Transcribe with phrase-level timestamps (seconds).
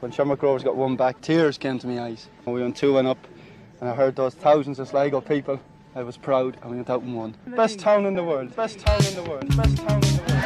[0.00, 2.28] When Shamrock Rovers got one back, tears came to my eyes.
[2.44, 3.16] We went 2 1 up,
[3.80, 5.58] and I heard those thousands of Sligo people.
[5.94, 7.34] I was proud, and we went out and won.
[7.46, 10.44] Best town in the world, best town in the world, best town in the world.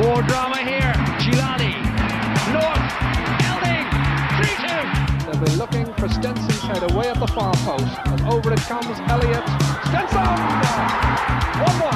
[0.00, 0.94] More drama here.
[1.20, 1.76] Gilani.
[2.48, 2.80] North.
[3.44, 3.84] Elding.
[4.40, 4.72] 3 2.
[5.26, 7.92] They'll be looking for Stenson's head away at the far post.
[8.06, 9.44] And over it comes Elliott.
[9.84, 10.32] Stenson!
[11.60, 11.92] 1 1.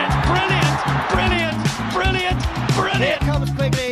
[0.00, 0.80] It's brilliant.
[1.12, 1.60] Brilliant.
[1.92, 2.40] Brilliant.
[2.80, 3.20] Brilliant.
[3.20, 3.89] comes quickly,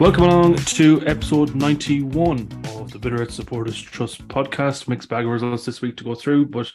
[0.00, 4.88] Welcome along to episode 91 of the Bit O'Red Supporters Trust podcast.
[4.88, 6.72] Mixed bag of results this week to go through, but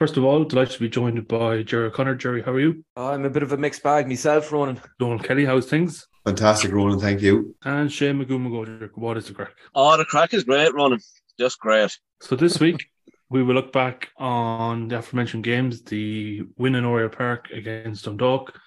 [0.00, 2.16] first of all, delighted to be joined by Gerry O'Connor.
[2.16, 2.84] Gerry, how are you?
[2.96, 4.80] I'm a bit of a mixed bag myself, Ronan.
[4.98, 6.08] Donal Kelly, how's things?
[6.24, 7.00] Fantastic, Roland.
[7.00, 7.54] Thank you.
[7.64, 9.54] And Shane McGoon what is the crack?
[9.72, 10.98] Oh, the crack is great, Ronan.
[11.38, 11.96] Just great.
[12.20, 12.84] So this week,
[13.30, 18.58] we will look back on the aforementioned games, the win in Oriel Park against Dundalk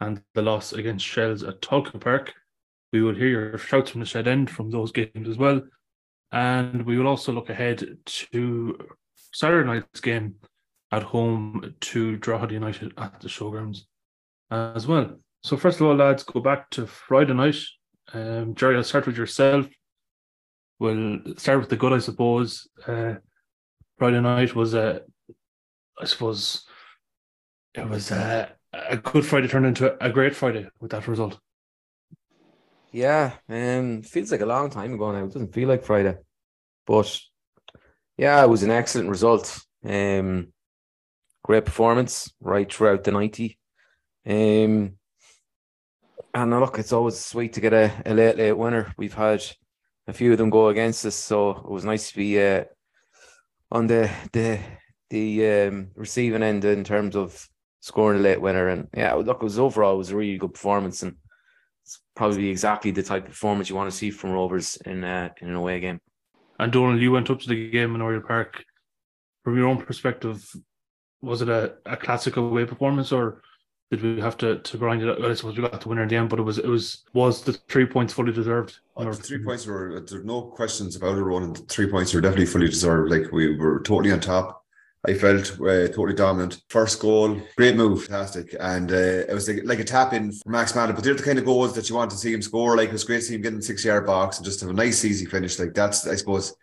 [0.00, 2.34] and the loss against Shels at Tolka Park.
[2.92, 5.62] We will hear your shouts from the shed end from those games as well.
[6.32, 8.78] And we will also look ahead to
[9.32, 10.36] Saturday night's game
[10.90, 13.80] at home to Drogheda United at the showgrounds
[14.50, 15.18] as well.
[15.42, 17.56] So first of all, lads, go back to Friday night.
[18.12, 19.66] Um, Gerry, I'll start with yourself.
[20.78, 22.68] We'll start with the good, I suppose.
[22.86, 23.14] Uh,
[23.98, 25.02] Friday night was a,
[26.00, 26.64] I suppose,
[27.74, 31.38] it was a, a good Friday turned into a great Friday with that result.
[32.90, 35.24] Yeah, um, feels like a long time ago now.
[35.24, 36.16] It doesn't feel like Friday,
[36.86, 37.20] but
[38.16, 39.60] yeah, it was an excellent result.
[39.84, 40.52] Um,
[41.44, 43.58] great performance right throughout the ninety.
[44.26, 44.94] Um,
[46.34, 48.92] and look, it's always sweet to get a, a late late winner.
[48.96, 49.42] We've had
[50.06, 52.64] a few of them go against us, so it was nice to be uh,
[53.70, 54.60] on the the
[55.10, 57.48] the um, receiving end in terms of
[57.80, 58.68] scoring a late winner.
[58.68, 61.16] And yeah, look, it was overall it was a really good performance, and
[61.88, 65.30] it's probably exactly the type of performance you want to see from Rovers in uh,
[65.40, 65.98] in an away game.
[66.58, 68.62] And Donal, you went up to the game in Oriel Park.
[69.42, 70.46] From your own perspective,
[71.22, 73.40] was it a, a classic away performance or
[73.90, 75.24] did we have to, to grind it out?
[75.24, 77.42] I suppose we got the winner in the end, but it was it was was
[77.42, 78.78] the three points fully deserved.
[78.94, 81.54] Oh, the three points were there's no questions about it, Ronan.
[81.54, 83.10] The three points were definitely fully deserved.
[83.10, 84.62] Like we were totally on top.
[85.08, 86.62] I felt uh, totally dominant.
[86.68, 90.50] First goal, great move, fantastic, and uh, it was like, like a tap in for
[90.50, 90.92] Max Mata.
[90.92, 92.76] But they're the kind of goals that you want to see him score.
[92.76, 94.60] Like it was great to see him get in the six yard box and just
[94.60, 95.58] have a nice easy finish.
[95.58, 96.54] Like that's I suppose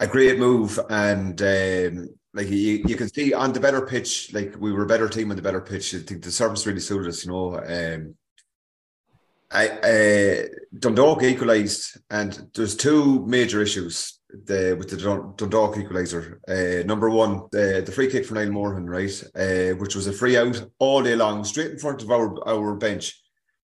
[0.00, 4.56] a great move, and um, like you, you can see on the better pitch, like
[4.58, 5.94] we were a better team on the better pitch.
[5.94, 7.58] I think the service really suited us, you know.
[7.58, 8.16] Um,
[9.52, 10.46] I uh,
[10.76, 14.96] Dundalk equalised, and there's two major issues the with the
[15.36, 16.38] Dundalk equaliser.
[16.48, 20.12] Uh, number one, the, the free kick for Niall Morahan, right, uh, which was a
[20.12, 23.20] free out all day long, straight in front of our our bench.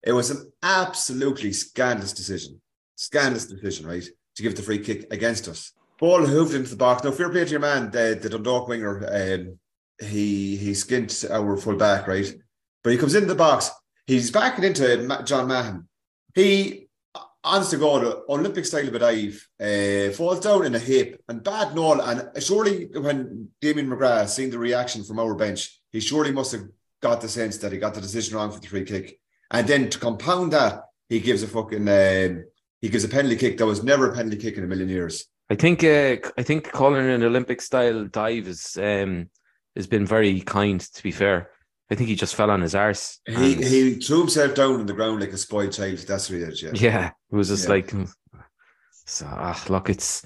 [0.04, 2.62] It was an absolutely scandalous decision,
[2.96, 4.06] scandalous decision, right,
[4.36, 5.74] to give the free kick against us.
[6.00, 7.04] Ball hooved into the box.
[7.04, 9.06] Now, fair play to your man, the, the Dundalk winger.
[9.12, 9.60] Um,
[10.00, 12.34] he he skint our full back, right?
[12.84, 13.70] But he comes into the box.
[14.08, 15.88] He's backing into John Mahon.
[16.34, 16.89] He,
[17.44, 22.02] honest to God, Olympic style dive, uh, falls down in a hip and bad null.
[22.02, 26.68] And surely, when Damien McGrath seen the reaction from our bench, he surely must have
[27.02, 29.20] got the sense that he got the decision wrong for the free kick.
[29.52, 32.46] And then to compound that, he gives a fucking um,
[32.82, 35.26] he gives a penalty kick that was never a penalty kick in a million years.
[35.50, 39.30] I think uh, I think calling an Olympic style dive is um,
[39.76, 40.80] has been very kind.
[40.80, 41.50] To be fair,
[41.92, 43.20] I think he just fell on his arse.
[43.26, 45.98] He he threw himself down on the ground like a spoiled child.
[46.00, 46.62] That's what he did.
[46.62, 47.12] Yeah, yeah.
[47.32, 47.70] It was just yeah.
[47.70, 47.94] like,
[48.92, 50.24] so, ah, look, it's.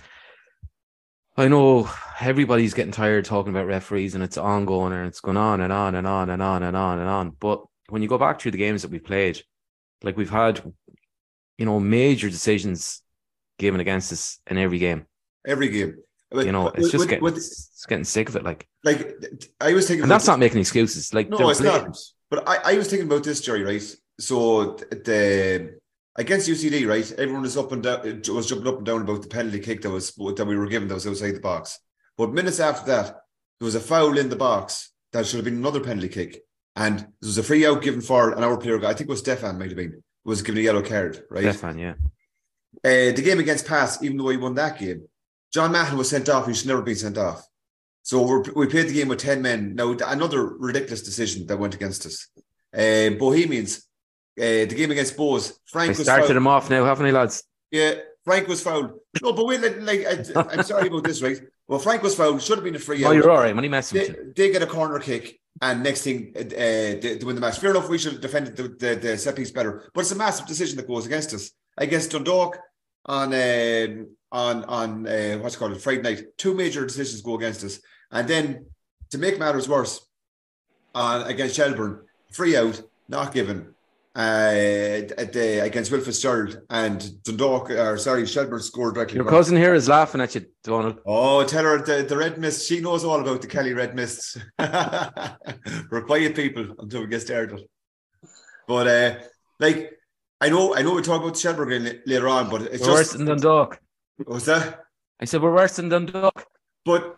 [1.35, 5.61] I know everybody's getting tired talking about referees and it's ongoing and it's going on
[5.61, 7.31] and on and on and on and on and on.
[7.39, 9.41] But when you go back through the games that we've played,
[10.03, 10.61] like we've had,
[11.57, 13.01] you know, major decisions
[13.57, 15.07] given against us in every game
[15.45, 15.97] every game.
[16.33, 17.35] You know, it's just with, getting, with,
[17.83, 18.43] it's getting sick of it.
[18.43, 19.19] Like, like
[19.59, 21.13] I was thinking, and that's not making excuses.
[21.13, 21.97] Like, no, it's not.
[22.29, 23.61] But I, I was thinking about this, Gerry.
[23.61, 23.95] Right.
[24.19, 25.79] So the
[26.15, 27.11] against UCD, right?
[27.19, 29.89] Everyone was up and down, was jumping up and down about the penalty kick that
[29.89, 31.77] was that we were given that was outside the box.
[32.17, 33.07] But minutes after that,
[33.59, 36.41] there was a foul in the box that should have been another penalty kick,
[36.77, 38.77] and there was a free out given for an hour player.
[38.85, 41.41] I think it was Stefan, might have been was given a yellow card, right?
[41.41, 41.95] Stefan, yeah.
[42.77, 45.05] Uh, the game against Pats, even though he won that game,
[45.53, 46.47] John Mahon was sent off.
[46.47, 47.45] He should never be sent off.
[48.03, 49.75] So we played the game with 10 men.
[49.75, 52.27] Now, another ridiculous decision that went against us.
[52.73, 53.77] Uh, Bohemians,
[54.37, 57.43] uh, the game against Bohs, Frank I was started him off now, haven't I, lads?
[57.71, 57.93] Yeah,
[58.25, 58.91] Frank was fouled.
[59.21, 60.05] No, but wait, like, like
[60.35, 61.39] I, I'm sorry about this, right?
[61.67, 62.41] Well, Frank was fouled.
[62.41, 63.15] Should have been a free Oh, out.
[63.15, 63.51] you're all right.
[63.51, 64.33] I'm only messing with They, you.
[64.35, 67.59] they get a corner kick, and next thing, uh, they, they win the match.
[67.59, 70.15] Fair enough, we should have defended the, the, the set piece better, but it's a
[70.15, 71.51] massive decision that goes against us.
[71.77, 72.57] Against Dundalk
[73.05, 77.35] on um, on on uh, what's it called a Friday night, two major decisions go
[77.35, 77.79] against us,
[78.13, 78.65] and then
[79.09, 80.07] to make matters worse,
[80.95, 82.01] on against Shelbourne,
[82.31, 83.73] free out, not given.
[84.15, 89.15] Uh, at the, against Will Fitzgerald and Dundalk, or sorry, Shelbourne scored directly.
[89.15, 90.99] Your cousin here is laughing at you, Donal.
[91.03, 92.67] Oh, tell her the, the red mist.
[92.67, 94.37] She knows all about the Kelly red mists.
[94.59, 97.61] We're quiet people until we get started.
[98.67, 99.15] But uh,
[99.59, 99.93] like,
[100.39, 103.25] I know, I know we talk about Shelbourne later on, but it's We're worse than
[103.25, 103.79] Dundalk.
[104.25, 104.81] what's that?
[105.19, 106.45] I said we're worse than Dundalk.
[106.85, 107.17] But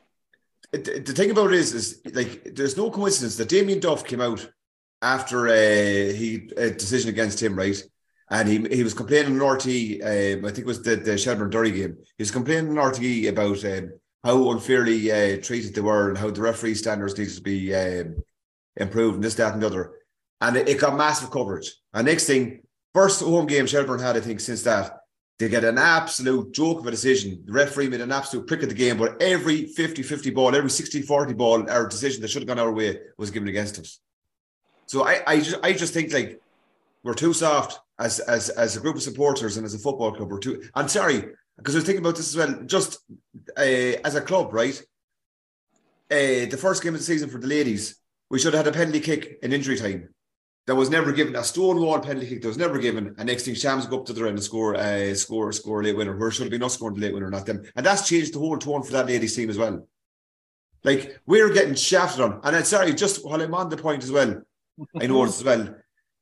[0.84, 4.48] the thing about it is, is like, there's no coincidence that Damien Duff came out
[5.02, 7.82] after uh, he a decision against him, right?
[8.30, 9.68] And he he was complaining on RT.
[9.68, 11.98] Um, I think it was the the Shelbourne Derry game.
[12.18, 13.92] He was complaining on RT about um,
[14.24, 18.24] how unfairly uh, treated they were and how the referee standards needed to be um,
[18.78, 19.94] improved and this, that, and the other.
[20.42, 21.72] And it, it got massive coverage.
[21.94, 22.62] And next thing,
[22.94, 24.98] first home game Shelbourne had, I think, since that.
[25.38, 27.44] They get an absolute joke of a decision.
[27.46, 30.70] The referee made an absolute prick of the game, but every 50 50 ball, every
[30.70, 34.00] 60 40 ball, our decision that should have gone our way was given against us.
[34.86, 36.40] So I, I, just, I just think like
[37.04, 40.32] we're too soft as, as, as a group of supporters and as a football club.
[40.32, 41.26] We're too, I'm sorry,
[41.58, 43.00] because I was thinking about this as well, just
[43.58, 44.82] uh, as a club, right?
[46.10, 47.98] Uh, the first game of the season for the ladies,
[48.30, 50.15] we should have had a penalty kick in injury time.
[50.68, 52.42] That was never given a stonewall penalty kick.
[52.42, 53.14] That was never given.
[53.18, 55.84] And next thing, Shams go up to the end and score, uh, score, score a
[55.84, 56.18] late winner.
[56.18, 57.64] Where should have been us scoring the late winner, not them.
[57.76, 59.88] And that's changed the whole tone for that ladies team as well.
[60.84, 62.42] Like we're getting shafted on.
[62.44, 64.42] And I'm sorry, just while I'm on the point as well,
[65.00, 65.62] I know as well.
[65.62, 65.74] Uh,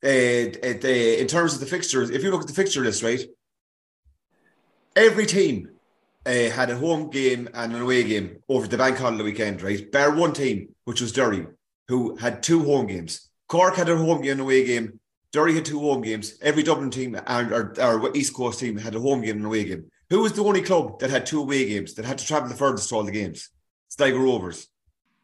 [0.04, 0.88] it, uh,
[1.22, 3.24] in terms of the fixtures, if you look at the fixture list, right,
[4.96, 5.70] every team
[6.26, 9.90] uh, had a home game and an away game over the bank holiday weekend, right?
[9.92, 11.48] Bar one team, which was Derry,
[11.88, 13.30] who had two home games.
[13.48, 15.00] Cork had a home game and away game.
[15.32, 16.38] Derry had two home games.
[16.42, 19.64] Every Dublin team and our, our East Coast team had a home game and away
[19.64, 19.86] game.
[20.10, 22.56] Who was the only club that had two away games that had to travel the
[22.56, 23.50] furthest to all the games?
[23.90, 24.68] Sligo Rovers.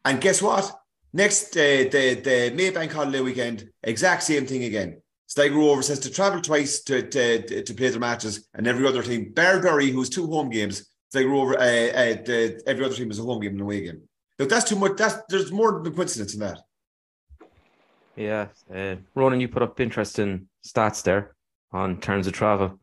[0.04, 0.76] And guess what?
[1.12, 5.00] Next, uh, the the Maybank holiday weekend, exact same thing again.
[5.26, 9.02] Sligo Rovers has to travel twice to, to, to play their matches, and every other
[9.02, 13.22] team, Barberry, who's two home games, Sligo Rover, uh, uh, every other team is a
[13.22, 14.02] home game and away game.
[14.38, 14.96] Look, that's too much.
[14.96, 16.60] That's there's more than coincidence in that.
[18.20, 18.48] Yeah.
[18.72, 21.34] Uh, Ronan, you put up interesting stats there
[21.72, 22.78] on terms of travel.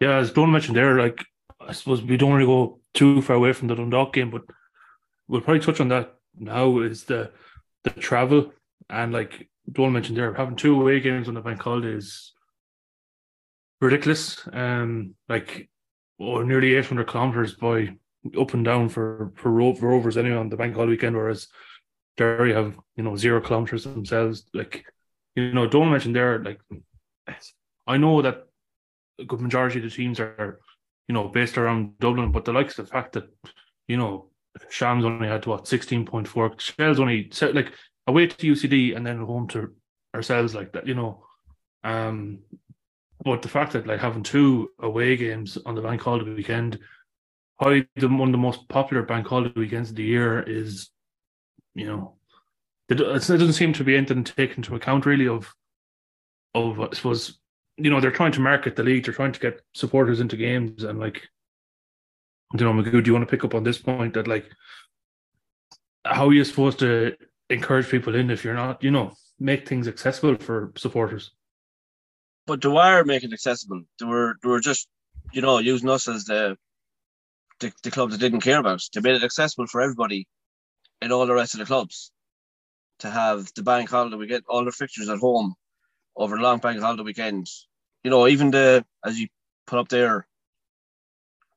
[0.00, 1.22] Yeah, as Don mentioned there, like
[1.60, 4.44] I suppose we don't want to go too far away from the Dundalk game, but
[5.28, 6.78] we'll probably touch on that now.
[6.78, 7.32] Is the
[7.84, 8.50] the travel
[8.88, 12.32] and like Don mentioned there, having two away games on the bank holiday is
[13.82, 14.48] ridiculous.
[14.50, 15.68] Um, like
[16.18, 17.94] or nearly eight hundred kilometers by
[18.40, 21.48] up and down for for Ro- Rovers anyway on the bank holiday weekend, whereas
[22.18, 24.44] Derry have you know zero kilometers themselves.
[24.52, 24.84] Like
[25.34, 26.60] you know, don't mention there, like
[27.86, 28.44] I know that
[29.18, 30.60] a good majority of the teams are,
[31.08, 33.28] you know, based around Dublin, but the likes of the fact that,
[33.86, 34.30] you know,
[34.68, 37.72] Shams only had what sixteen point four, Shels only like
[38.06, 39.72] away to UCD and then home to
[40.14, 41.24] ourselves like that, you know.
[41.84, 42.40] Um,
[43.24, 46.80] but the fact that like having two away games on the bank holiday weekend,
[47.60, 50.90] probably the one of the most popular bank holiday weekends of the year is,
[51.74, 52.17] you know,
[52.88, 55.54] it, it doesn't seem to be anything taken into account really of,
[56.54, 57.38] of I suppose
[57.78, 60.82] you know, they're trying to market the league, they're trying to get supporters into games
[60.82, 61.28] and like
[62.54, 64.50] you know, Magoo, do you want to pick up on this point that like
[66.04, 67.14] how are you supposed to
[67.50, 71.32] encourage people in if you're not, you know, make things accessible for supporters?
[72.46, 73.82] But they were making it accessible.
[74.00, 74.88] They were they were just,
[75.32, 76.56] you know, using us as the
[77.60, 78.80] the, the club that didn't care about.
[78.94, 80.26] They made it accessible for everybody
[81.02, 82.10] in all the rest of the clubs
[83.00, 84.16] to have the bank holiday.
[84.16, 85.54] We get all the fixtures at home
[86.16, 87.48] over the long bank holiday weekend.
[88.04, 89.28] You know, even the as you
[89.66, 90.26] put up there,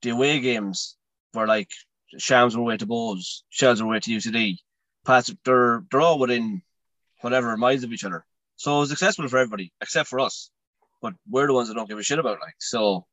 [0.01, 0.97] the away games
[1.33, 1.71] were like
[2.17, 4.57] Shams were away to Bohs, Shels were away to UCD.
[5.05, 6.61] Pats, they're they're all within
[7.21, 8.25] whatever miles of each other.
[8.55, 10.51] So it was accessible for everybody except for us.
[11.01, 13.07] But we're the ones that don't give a shit about like so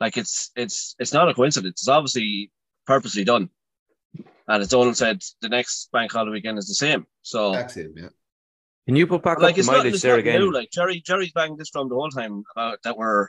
[0.00, 1.82] like it's it's it's not a coincidence.
[1.82, 2.50] It's obviously
[2.86, 3.50] purposely done.
[4.48, 7.06] And as Donal said, the next bank holiday weekend is the same.
[7.22, 8.08] So That's it, yeah.
[8.86, 10.40] Can you put back like up the it's not, mileage it's there not again?
[10.40, 10.52] new.
[10.52, 13.28] Like Gerry, Gerry's banging this drum the whole time about that we're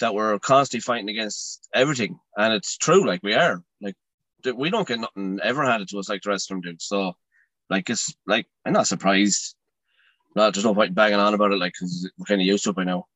[0.00, 3.06] that we're constantly fighting against everything, and it's true.
[3.06, 3.62] Like we are.
[3.82, 3.94] Like
[4.56, 6.76] we don't get nothing ever handed to us like the rest of them do.
[6.80, 7.12] So,
[7.68, 9.54] like it's like I'm not surprised.
[10.34, 12.70] no, there's no point banging on about it, like because we're kind of used to
[12.70, 13.06] it by now.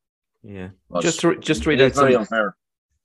[0.43, 0.69] Yeah.
[0.91, 2.57] But Just to, just to read out some, unfair.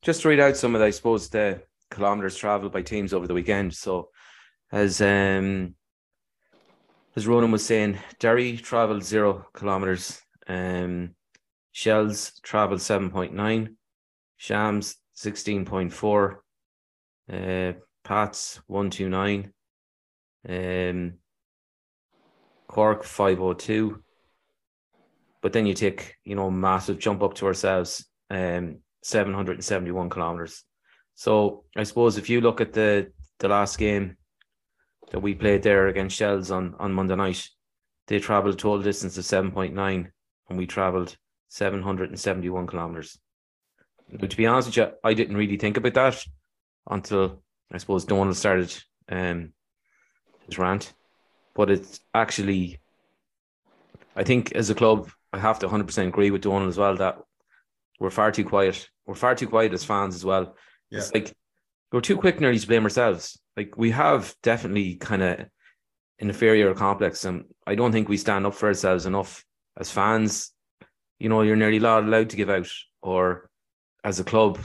[0.01, 1.61] just to read out some of the, I suppose the
[1.91, 3.73] kilometers traveled by teams over the weekend.
[3.73, 4.09] So
[4.71, 5.75] as um
[7.15, 10.21] as Ronan was saying, Derry traveled zero kilometers.
[10.47, 11.15] Um
[11.71, 13.77] Shels traveled seven point nine,
[14.37, 16.43] Shams sixteen point four,
[17.31, 19.53] uh Pats one two nine,
[20.47, 21.13] um
[22.67, 24.01] Cork five oh two.
[25.41, 30.63] But then you take, you know, massive jump up to ourselves, um, 771 kilometers.
[31.13, 34.17] So I suppose if you look at the the last game
[35.11, 37.47] that we played there against Shels on, on Monday night,
[38.07, 40.07] they traveled a total distance of 7.9
[40.49, 41.15] and we traveled
[41.49, 43.17] 771 kilometers.
[44.09, 46.23] Now, to be honest with you, I didn't really think about that
[46.89, 48.75] until I suppose Donal started
[49.09, 49.53] um,
[50.45, 50.93] his rant.
[51.55, 52.79] But it's actually,
[54.15, 57.19] I think as a club, I have to 100% agree with Donal as well that
[57.99, 58.87] we're far too quiet.
[59.05, 60.55] We're far too quiet as fans as well.
[60.89, 60.99] Yeah.
[60.99, 61.33] It's like
[61.95, 63.39] we're too quick nearly to blame ourselves.
[63.55, 65.45] Like we have definitely kind of
[66.19, 69.45] inferior complex, and I don't think we stand up for ourselves enough
[69.77, 70.51] as fans.
[71.19, 72.67] You know, you're nearly not allowed to give out,
[73.01, 73.49] or
[74.03, 74.59] as a club,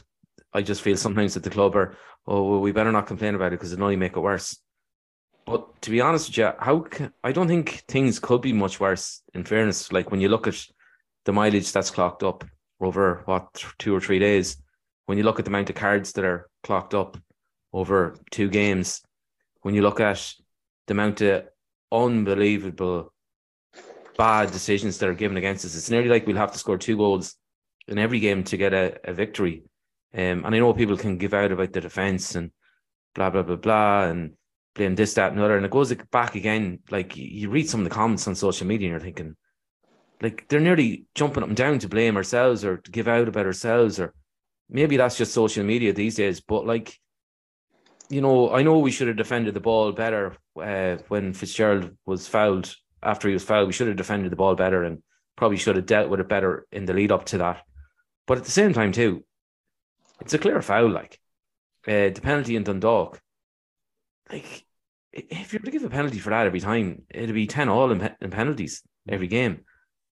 [0.52, 1.96] I just feel sometimes that the club are,
[2.26, 4.58] oh, well, we better not complain about it because it'll only make it worse.
[5.46, 8.80] But to be honest with you, how can, I don't think things could be much
[8.80, 9.22] worse.
[9.34, 10.66] In fairness, like when you look at
[11.26, 12.44] the mileage that's clocked up
[12.80, 14.56] over what two or three days,
[15.10, 17.18] when you look at the amount of cards that are clocked up
[17.72, 19.02] over two games,
[19.62, 20.32] when you look at
[20.86, 21.48] the amount of
[21.90, 23.12] unbelievable
[24.16, 26.96] bad decisions that are given against us, it's nearly like we'll have to score two
[26.96, 27.34] goals
[27.88, 29.64] in every game to get a, a victory.
[30.14, 32.52] Um, and I know people can give out about the defense and
[33.16, 34.34] blah blah blah blah and
[34.76, 35.56] blame this, that, and other.
[35.56, 36.78] And it goes back again.
[36.88, 39.34] Like you read some of the comments on social media, and you're thinking,
[40.22, 43.46] like they're nearly jumping up and down to blame ourselves or to give out about
[43.46, 44.14] ourselves, or
[44.70, 46.40] maybe that's just social media these days.
[46.40, 46.96] But like,
[48.08, 52.26] you know, I know we should have defended the ball better uh, when Fitzgerald was
[52.26, 52.74] fouled.
[53.02, 55.02] After he was fouled, we should have defended the ball better and
[55.36, 57.62] probably should have dealt with it better in the lead up to that.
[58.26, 59.24] But at the same time, too,
[60.20, 60.90] it's a clear foul.
[60.90, 61.18] Like
[61.88, 63.20] uh, the penalty in Dundalk,
[64.30, 64.66] like
[65.12, 68.00] if you're to give a penalty for that every time, it'd be ten all in,
[68.00, 69.64] pe- in penalties every game.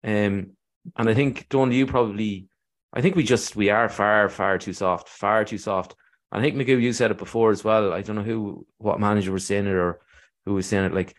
[0.02, 0.52] Um,
[0.96, 2.48] and I think Don, you probably,
[2.92, 5.94] I think we just we are far far too soft, far too soft.
[6.32, 7.92] I think Magoo, you said it before as well.
[7.92, 10.00] I don't know who, what manager was saying it or
[10.44, 10.94] who was saying it.
[10.94, 11.14] Like,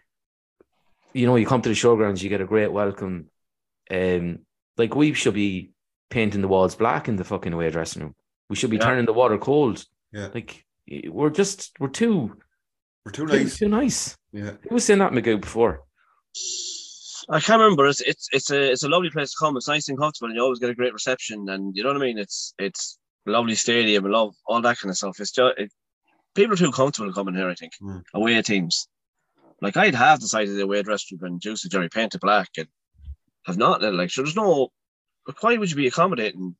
[1.14, 3.30] you know, you come to the showgrounds, you get a great welcome.
[3.90, 4.40] Um,
[4.78, 5.72] like we should be
[6.12, 8.16] painting the walls black in the fucking away dressing room.
[8.50, 8.86] We should be Yeah.
[8.86, 9.84] turning the water cold.
[10.12, 10.30] Yeah.
[10.34, 10.64] Like
[11.08, 12.38] we're just we're too
[13.06, 13.58] We're too too, nice.
[13.58, 14.18] too nice.
[14.32, 14.52] Yeah.
[14.68, 15.82] Who was saying that Magoo before?
[17.32, 17.86] I can't remember.
[17.88, 19.56] It's it's it's a it's a lovely place to come.
[19.58, 21.48] It's nice and comfortable, and you always get a great reception.
[21.50, 22.18] And you know what I mean.
[22.18, 24.06] It's it's a lovely stadium.
[24.06, 25.20] I love all that kind of stuff.
[25.20, 25.72] It's just it,
[26.36, 27.50] people are too comfortable coming here.
[27.50, 28.04] I think Mm.
[28.14, 28.88] away teams.
[29.62, 32.50] Like I'd have decided the away dress group and juice the Jerry paint it black
[32.58, 32.68] and
[33.46, 33.82] have not.
[33.84, 34.70] Like so, there's no.
[35.42, 36.56] Why would you be accommodating?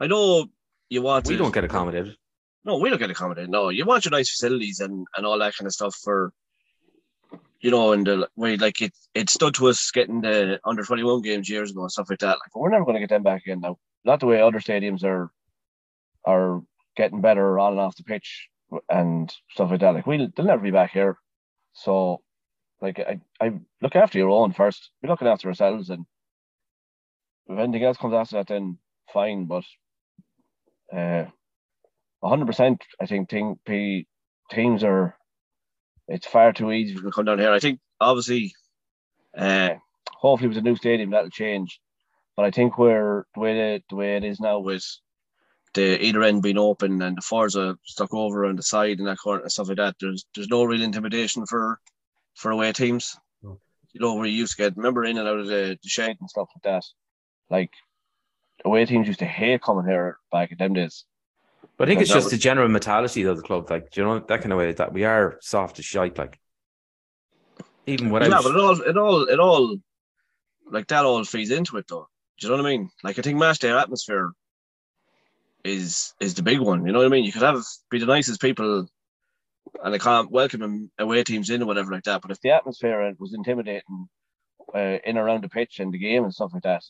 [0.00, 0.46] I know
[0.88, 1.26] you want.
[1.26, 2.16] We to- don't get accommodated.
[2.64, 3.50] no, we don't get accommodated.
[3.50, 6.32] No, you want your nice facilities and, and all that kind of stuff for,
[7.60, 11.02] you know, and the way like it it stood to us getting the under twenty
[11.02, 12.38] one games years ago and stuff like that.
[12.38, 13.78] Like we're never going to get them back again now.
[14.04, 15.30] Not the way other stadiums are
[16.26, 16.62] are
[16.96, 18.48] getting better on and off the pitch
[18.88, 19.94] and stuff like that.
[19.94, 21.18] Like we will they'll never be back here.
[21.72, 22.22] So,
[22.80, 24.90] like I I look after your own first.
[25.02, 26.06] We're looking after ourselves, and
[27.46, 28.78] if anything else comes after that, then
[29.12, 29.46] fine.
[29.46, 29.64] But
[30.92, 31.26] uh,
[32.22, 32.82] hundred percent.
[33.00, 33.30] I think
[33.66, 34.06] P,
[34.50, 35.16] teams are.
[36.08, 37.52] It's far too easy to come down here.
[37.52, 38.54] I think obviously,
[39.36, 39.74] uh,
[40.10, 41.80] hopefully with the new stadium that'll change.
[42.36, 44.84] But I think we're the way that, the way it is now with
[45.74, 49.06] the either end being open and the fours are stuck over on the side and
[49.06, 49.96] that corner and stuff like that.
[50.00, 51.80] There's there's no real intimidation for
[52.34, 53.16] for away teams.
[53.42, 53.60] No.
[53.92, 56.16] You know where you used to get remember in and out of the, the shed
[56.20, 56.84] and stuff like that.
[57.50, 57.70] Like
[58.64, 61.04] away teams used to hate coming here back in them days.
[61.76, 64.06] But I think it's just was- the general mentality of the club, like do you
[64.06, 66.38] know that kind of way that we are soft as shite, like
[67.86, 69.76] even without Yeah, but it all, it all, it all,
[70.70, 72.08] like that all feeds into it, though.
[72.38, 72.90] Do you know what I mean?
[73.02, 74.32] Like I think match day atmosphere
[75.64, 76.86] is is the big one.
[76.86, 77.24] You know what I mean?
[77.24, 78.86] You could have be the nicest people,
[79.82, 82.22] and they can't welcome them away teams in or whatever like that.
[82.22, 84.08] But if the atmosphere was intimidating
[84.74, 86.82] uh, in around the pitch and the game and stuff like that,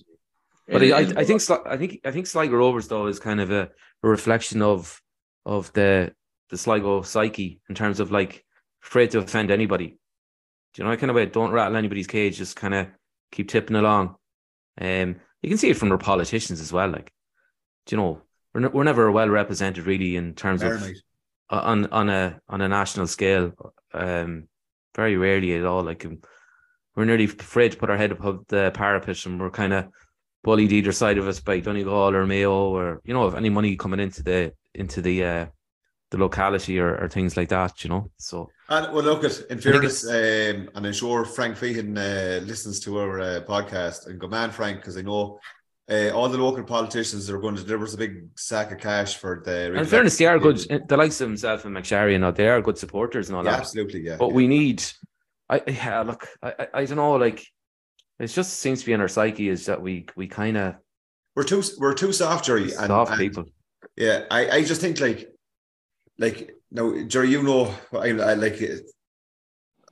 [0.69, 3.07] But it- I, it- I, I think Sli- I think I think Sligo Rovers though
[3.07, 3.71] is kind of a,
[4.03, 5.01] a reflection of
[5.47, 6.13] of the
[6.51, 8.45] the Sligo psyche in terms of like
[8.83, 9.89] afraid to offend anybody.
[10.73, 11.27] Do you know that kind of way?
[11.27, 12.37] Don't rattle anybody's cage.
[12.39, 12.89] Just kind of
[13.31, 14.17] keep tipping along.
[14.81, 16.89] Um, you can see it from our politicians as well.
[16.89, 17.13] Like,
[17.87, 20.97] do you know, we're, ne- we're never well represented really in terms of Fahrenheit.
[21.51, 23.53] on on a on a national scale.
[23.93, 24.49] Um,
[24.97, 25.83] very rarely at all.
[25.85, 26.19] Like, um,
[26.97, 29.89] we're nearly afraid to put our head above the parapet, and we're kind of
[30.45, 33.75] bullied either side of us by Donegal or Mayo, or you know, if any money
[33.77, 35.47] coming into the into the uh,
[36.11, 37.83] the locality or, or things like that.
[37.83, 41.97] You know, so And well, look at in fairness, um, and I'm sure Frank Feighan
[41.99, 45.41] uh, listens to our uh, podcast and go man, Frank, because I know
[45.91, 49.17] uh, all the local politicians are going to deliver us a big sack of cash
[49.17, 49.75] for the.
[49.75, 50.59] in fairness, they are good.
[50.89, 53.53] The likes of himself and MacSharry and all, they are good supporters and all Yeah,
[53.53, 53.61] that.
[53.61, 54.17] absolutely, yeah.
[54.17, 54.35] But yeah.
[54.35, 54.83] we need,
[55.49, 57.45] I yeah, look, I, I I don't know, like
[58.19, 60.77] it just seems to be in our psyche is that we we kind of
[61.37, 62.65] we're too we're too soft, Gerry.
[62.65, 63.45] And, soft and- people.
[63.97, 65.31] Yeah, I, I just think like,
[66.19, 68.91] like now, Gerry, you know, I, I like it.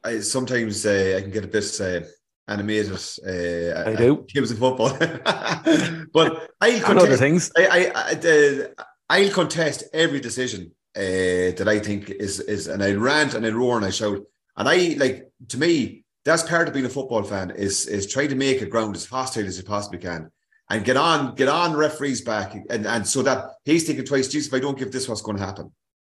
[0.02, 2.00] I sometimes uh, I can get a bit uh,
[2.48, 2.92] animated.
[2.92, 4.24] Uh, I do.
[4.28, 4.96] Games of football,
[6.12, 7.52] but I other things.
[7.56, 8.74] I, I, I the,
[9.08, 13.50] I'll contest every decision uh, that I think is is, and I rant and I
[13.50, 14.22] roar and I shout,
[14.56, 18.28] and I like to me that's part of being a football fan is is trying
[18.28, 20.30] to make a ground as hostile as you possibly can.
[20.70, 24.28] And get on, get on referees back, and, and so that he's thinking twice.
[24.28, 25.70] Jesus, if I don't give this, what's going to happen?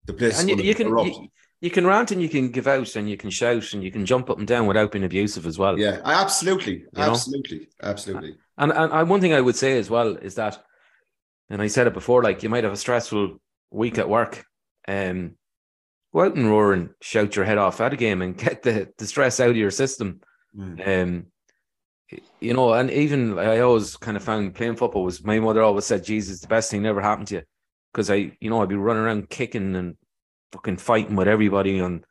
[0.04, 1.28] The place And you, you can you,
[1.60, 4.06] you can rant and you can give out and you can shout and you can
[4.06, 5.78] jump up and down without being abusive as well.
[5.78, 7.02] yeah, absolutely, know?
[7.02, 8.36] absolutely, absolutely.
[8.58, 10.62] And and I, one thing I would say as well is that,
[11.50, 14.44] and I said it before, like you might have a stressful week at work,
[14.86, 15.36] um,
[16.14, 18.88] go out and roar and shout your head off at a game and get the,
[18.98, 20.20] the stress out of your system.
[20.56, 21.02] Mm.
[21.02, 21.26] Um,
[22.40, 25.84] you know, and even I always kind of found playing football was my mother always
[25.84, 27.42] said, Jesus, the best thing that ever happened to you.
[27.92, 29.96] Because I, you know, I'd be running around kicking and
[30.52, 32.04] fucking fighting with everybody on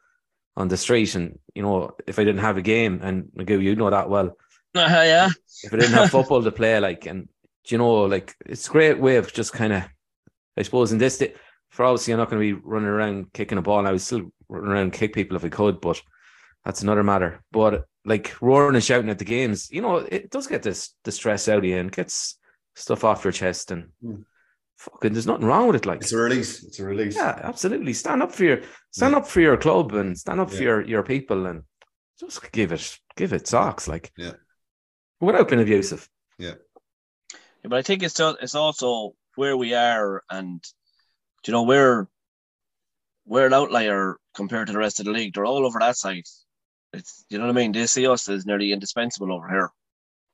[0.56, 1.16] on the street.
[1.16, 4.38] And, you know, if I didn't have a game, and Magoo, you know that well,
[4.76, 5.30] Uh, yeah.
[5.64, 7.28] if I didn't have football to play, like, and
[7.68, 9.84] you know, like, it's a great way of just kind of,
[10.58, 11.34] I suppose, in this, day,
[11.74, 13.80] for obviously, I'm not going to be running around kicking a ball.
[13.80, 16.00] And I would still run around and kick people if I could, but
[16.64, 17.42] that's another matter.
[17.52, 21.12] But like roaring and shouting at the games, you know, it does get this the
[21.12, 22.38] stress out of you and gets
[22.76, 23.72] stuff off your chest.
[23.72, 24.24] And Mm.
[24.78, 25.86] fucking, there's nothing wrong with it.
[25.88, 26.64] Like, It's a release.
[26.64, 27.16] It's a release.
[27.16, 27.94] yeah, absolutely.
[27.94, 31.04] Stand up for your stand up for your club and stand up for your your
[31.04, 31.64] people and
[32.20, 34.34] just give it give it socks like Yeah.
[35.20, 36.08] without being abusive.
[36.38, 36.56] Yeah,
[37.64, 40.64] but I think it's it's also where we are, and
[41.48, 42.08] you know we're
[43.26, 45.34] we're an outlier compared to the rest of the league.
[45.34, 46.24] They're all over that side.
[46.94, 47.72] It's you know what I mean.
[47.72, 49.70] They see us as nearly indispensable over here.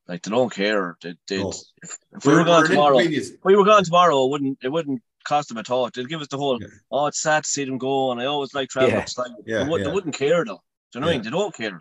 [0.07, 0.97] Like they don't care.
[1.01, 1.53] They, they, No.
[1.83, 4.69] if, if we were We're- gone tomorrow, if we were gone tomorrow, it wouldn't it
[4.69, 5.93] wouldn't cost them a thought.
[5.93, 6.59] They'd give us the whole.
[6.61, 6.67] Yeah.
[6.91, 8.95] Oh, it's sad to see them go, and I always like traveling.
[8.95, 9.05] Yeah.
[9.23, 9.87] Like, Yeah, they, would, yeah.
[9.87, 10.61] they wouldn't care though.
[10.91, 11.23] Do you know what I mean?
[11.23, 11.79] They don't care.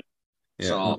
[0.59, 0.67] Yeah.
[0.69, 0.99] So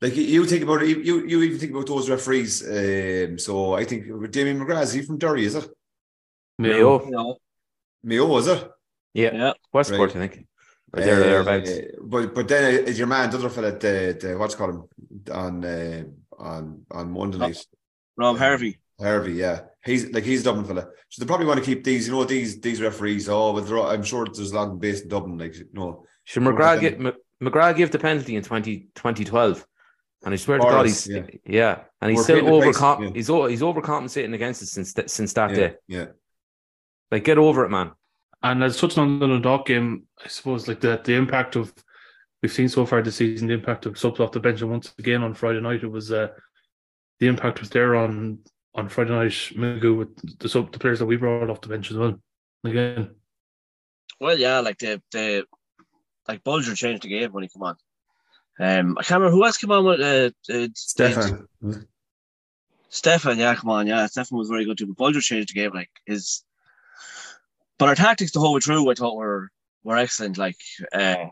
[0.00, 2.62] Like you- you think about it, you you- you even think about those referees.
[2.66, 5.44] Um, so I think Damien McGrath is he from Derry?
[5.44, 5.68] Is it
[6.60, 7.36] Mayo, you know,
[8.02, 8.36] Mayo?
[8.38, 8.70] Is it?
[9.14, 9.52] yeah, yeah.
[9.72, 10.22] Westport, Right.
[10.24, 10.46] I think.
[10.92, 11.70] Or there, thereabouts.
[11.70, 14.70] Uh, but but then uh, is your man the other fella the, the what's called
[14.74, 14.84] him
[15.32, 16.02] on uh,
[16.38, 17.64] on on Monday night
[18.16, 18.78] Rob Harvey.
[18.98, 22.08] Harvey yeah he's like he's a Dublin fella so they probably want to keep these
[22.08, 25.08] you know these these referees oh but all- I'm sure there's a lot based in
[25.10, 26.90] Dublin like you know Should McGrath Okay.
[26.90, 29.64] give M- McGrath give the penalty in 20, 2012?
[30.24, 31.22] And I swear to God, he's yeah.
[31.46, 33.10] yeah, and he's We're still paying the overcom- yeah.
[33.14, 35.74] he's o- he's overcompensating against it since th- since that yeah day.
[35.88, 36.06] yeah
[37.10, 37.92] Like, get over it, man.
[38.42, 41.72] And as touching on the Dundalk game, I suppose like the the impact of
[42.42, 44.94] we've seen so far this season, the impact of subs off the bench, and once
[44.98, 46.28] again on Friday night, it was uh,
[47.18, 48.38] the impact was there on
[48.74, 49.30] on Friday night.
[49.30, 52.18] Magoo with the sub the players that we brought off the bench as well.
[52.64, 53.10] Again,
[54.20, 55.44] Well, yeah, like the the
[56.26, 57.76] like Bulger changed the game when he come on.
[58.58, 61.48] Um, I can't remember who else came on with uh, uh Stefan
[62.90, 64.86] Stefan, yeah, come on, yeah, Stefan was very good too.
[64.86, 66.42] But Bulger changed the game, like his.
[67.80, 69.48] But our tactics the whole way through, I thought were
[69.82, 70.36] were excellent.
[70.36, 70.58] Like
[70.92, 71.28] uh,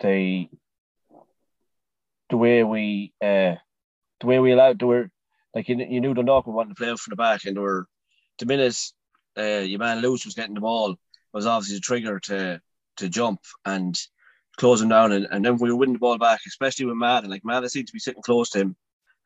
[0.00, 0.50] they,
[2.30, 3.54] the way we, uh,
[4.20, 5.08] the way we allowed, they were
[5.54, 7.86] like you, you knew Dundalk were wanting to play out from the back, and were
[8.40, 8.76] the minute
[9.38, 10.96] uh, your man Lewis was getting the ball
[11.32, 12.60] was obviously the trigger to
[12.96, 13.96] to jump and
[14.56, 17.28] close him down, and, and then we were winning the ball back, especially with Mata.
[17.28, 18.76] Like Mata seemed to be sitting close to him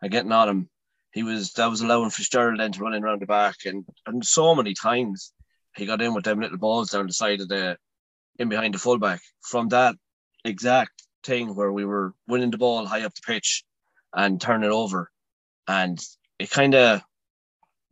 [0.02, 0.68] and getting on him.
[1.12, 4.22] He was that was allowing Fitzgerald then to run in around the back, and and
[4.22, 5.32] so many times
[5.78, 7.76] he got in with them little balls down the side of the
[8.38, 9.94] in behind the fullback from that
[10.44, 13.64] exact thing where we were winning the ball high up the pitch
[14.14, 15.10] and turn it over,
[15.66, 16.00] and
[16.38, 17.02] it kind of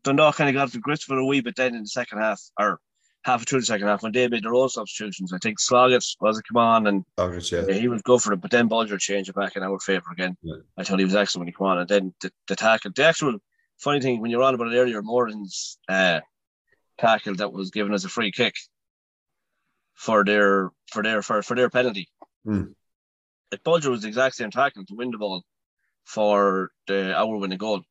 [0.03, 2.41] Dundalk kind of got the grips for a wee bit then in the second half
[2.59, 2.81] or
[3.25, 5.33] half through the second half when they made their own substitutions.
[5.33, 7.65] I think Sloggett was it come on and yeah.
[7.69, 10.13] yeah, he would go for it, but then Bulger changed it back in our favour
[10.13, 10.37] again.
[10.43, 10.55] Yeah.
[10.79, 13.05] I thought he was excellent when he came on, and then the, the tackle, the
[13.05, 13.39] actual
[13.79, 16.21] funny thing when you're on about it earlier, Morahan's uh,
[16.99, 18.55] tackle that was given as a free kick
[19.95, 22.09] for their for their for, for their penalty.
[22.45, 22.65] Hmm.
[23.51, 25.43] Like Bulger was the exact same tackle to win the ball
[26.05, 27.83] for the our winning goal.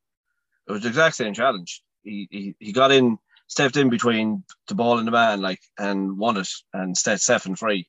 [0.67, 1.81] It was the exact same challenge.
[2.03, 6.17] He he, he got in, stepped in between the ball and the man, like and
[6.17, 7.87] won it and set seven free.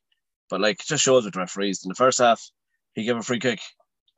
[0.49, 1.85] But like it just shows with referees.
[1.85, 2.43] In the first half,
[2.95, 3.61] he gave a free kick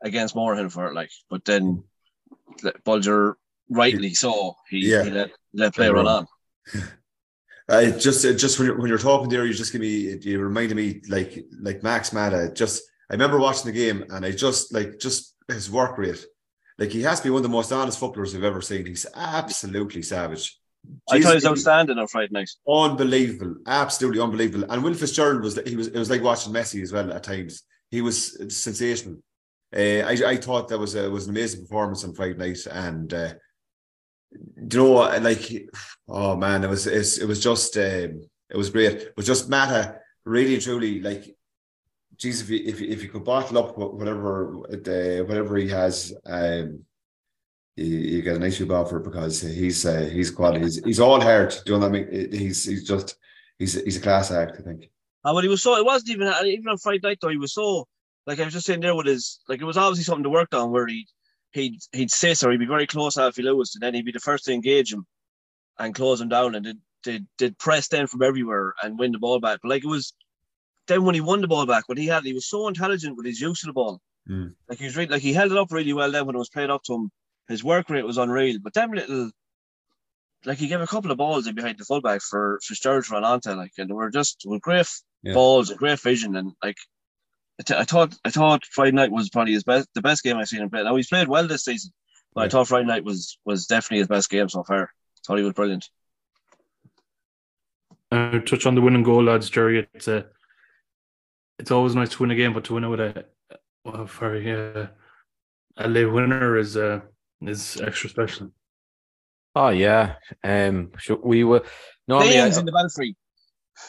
[0.03, 1.83] against Morahan for it, like, but then
[2.85, 3.37] Bulger
[3.69, 5.05] rightly so he, Yeah.
[5.05, 6.27] he let let play run on.
[7.68, 10.76] I just just when you're, when you're talking there, you just give me you reminded
[10.76, 12.50] me like like Max Mata.
[12.54, 16.24] Just I remember watching the game and I just like just his work rate.
[16.78, 18.87] Like he has to be one of the most honest footballers I've ever seen.
[18.87, 20.59] He's absolutely savage.
[21.11, 22.48] I thought he was outstanding on Friday night.
[22.66, 24.70] unbelievable, absolutely unbelievable.
[24.70, 27.64] And Will Fitzgerald was he was it was like watching Messi as well at times.
[27.90, 29.16] He was sensational.
[29.74, 33.12] Uh, I I thought that was a was an amazing performance on Friday night, and
[33.12, 33.35] uh,
[34.33, 35.69] you know like
[36.09, 38.93] oh man, it was it was just um, it was great.
[38.93, 41.35] It was just Mata really and truly like.
[42.17, 46.12] Geez, if you, if you, if you could bottle up whatever uh, whatever he has,
[46.27, 46.85] um,
[47.77, 50.64] you, you get a nice job for because he's uh, he's quality.
[50.64, 51.62] He's, he's all heart.
[51.64, 52.33] Do you know what I mean?
[52.33, 53.17] He's he's just
[53.59, 54.57] he's he's a class act.
[54.59, 54.91] I think.
[55.25, 57.29] Uh, but he was so it wasn't even even on Friday night though.
[57.29, 57.87] He was so
[58.27, 60.53] like I was just saying there with his like it was obviously something to work
[60.55, 61.07] on where he
[61.53, 64.13] he'd he'd sit or he'd be very close to Alfie Lewis and then he'd be
[64.13, 65.07] the first to engage him
[65.79, 69.19] and close him down and did did, did press then from everywhere and win the
[69.19, 69.61] ball back.
[69.63, 70.13] But like it was
[70.87, 73.27] then when he won the ball back, when he had he was so intelligent with
[73.27, 74.01] his use of the ball.
[74.29, 74.55] Mm.
[74.69, 76.51] Like he was really like he held it up really well then when it was
[76.51, 77.11] played up to him.
[77.49, 78.59] His work rate was unreal.
[78.63, 79.31] But them little
[80.45, 83.51] like he gave a couple of balls in behind the fullback for to run onto,
[83.53, 84.87] like and they were just were great
[85.23, 85.35] Yeah.
[85.35, 86.77] balls, and great vision, and like
[87.71, 90.62] I, thought I thought Friday night was probably his best the best game I've seen
[90.62, 90.85] him play.
[90.85, 91.92] Now he's played well this season,
[92.35, 92.51] but I Yeah.
[92.51, 94.92] thought Friday night was was definitely his best game so far.
[95.27, 95.88] Thought he was brilliant.
[98.11, 99.87] Uh, touch on the winning goal, lads, Gerry.
[99.92, 100.23] It's uh,
[101.59, 103.27] it's always nice to win a game, but to win it with a
[103.85, 104.87] well, very uh,
[105.77, 107.01] a late winner is uh,
[107.42, 108.53] is extra special.
[109.55, 110.14] Oh yeah.
[110.44, 111.64] Um sure, we were
[112.07, 113.16] normally I, in the belfry.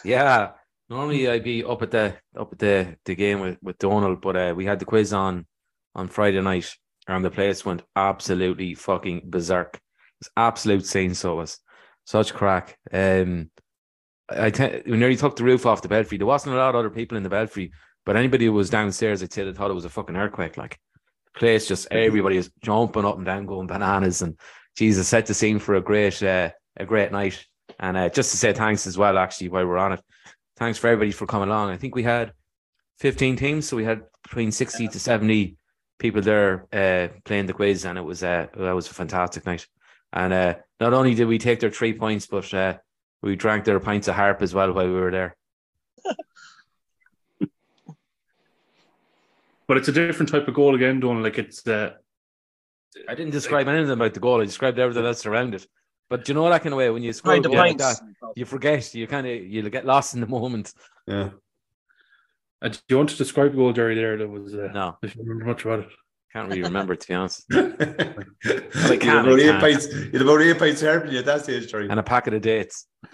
[0.03, 0.51] yeah.
[0.89, 4.35] Normally I'd be up at the up at the, the game with, with Donald, but
[4.35, 5.45] uh, we had the quiz on
[5.95, 6.73] on Friday night
[7.07, 9.79] and the place went absolutely fucking berserk.
[10.21, 11.59] It's absolute scene so was
[12.05, 12.77] such crack.
[12.91, 13.51] Um
[14.29, 16.17] I te- we nearly took the roof off the belfry.
[16.17, 17.71] There wasn't a lot of other people in the belfry,
[18.05, 20.57] but anybody who was downstairs, I'd say they thought it was a fucking earthquake.
[20.57, 20.77] Like
[21.33, 24.39] the place just everybody is jumping up and down, going bananas, and
[24.77, 27.43] Jesus set the scene for a great uh, a great night.
[27.79, 30.01] And uh, just to say thanks as well, actually, while we're on it,
[30.59, 31.71] thanks for everybody for coming along.
[31.71, 32.33] I think we had
[32.99, 35.55] 15 teams, so we had between 60 to 70
[35.97, 39.65] people there uh, playing the quiz, and it was uh, that was a fantastic night.
[40.11, 42.77] And uh, not only did we take their three points, but uh,
[43.21, 45.35] we drank their pints of harp as well while we were there.
[49.67, 51.21] But it's a different type of goal again, Don.
[51.21, 51.91] Like it's uh,
[53.07, 54.41] I didn't describe anything about the goal.
[54.41, 55.67] I described everything else around it.
[56.09, 57.61] But do you know that kind of way when you score a Kind of goal
[57.61, 58.01] like that,
[58.35, 58.93] you forget.
[58.95, 60.73] You kind of you get lost in the moment.
[61.07, 61.29] Yeah.
[62.61, 63.95] uh, do you want to describe the goal, Gerry?
[63.95, 65.89] There, that was uh, No, if you remember much about it.
[66.33, 67.45] can't really remember to be honest.
[67.51, 69.59] you had can't, about I eight can't.
[69.61, 69.87] pints.
[69.93, 71.87] You had about eight pints hairpin at that stage, Terry.
[71.89, 72.87] And a packet of dates.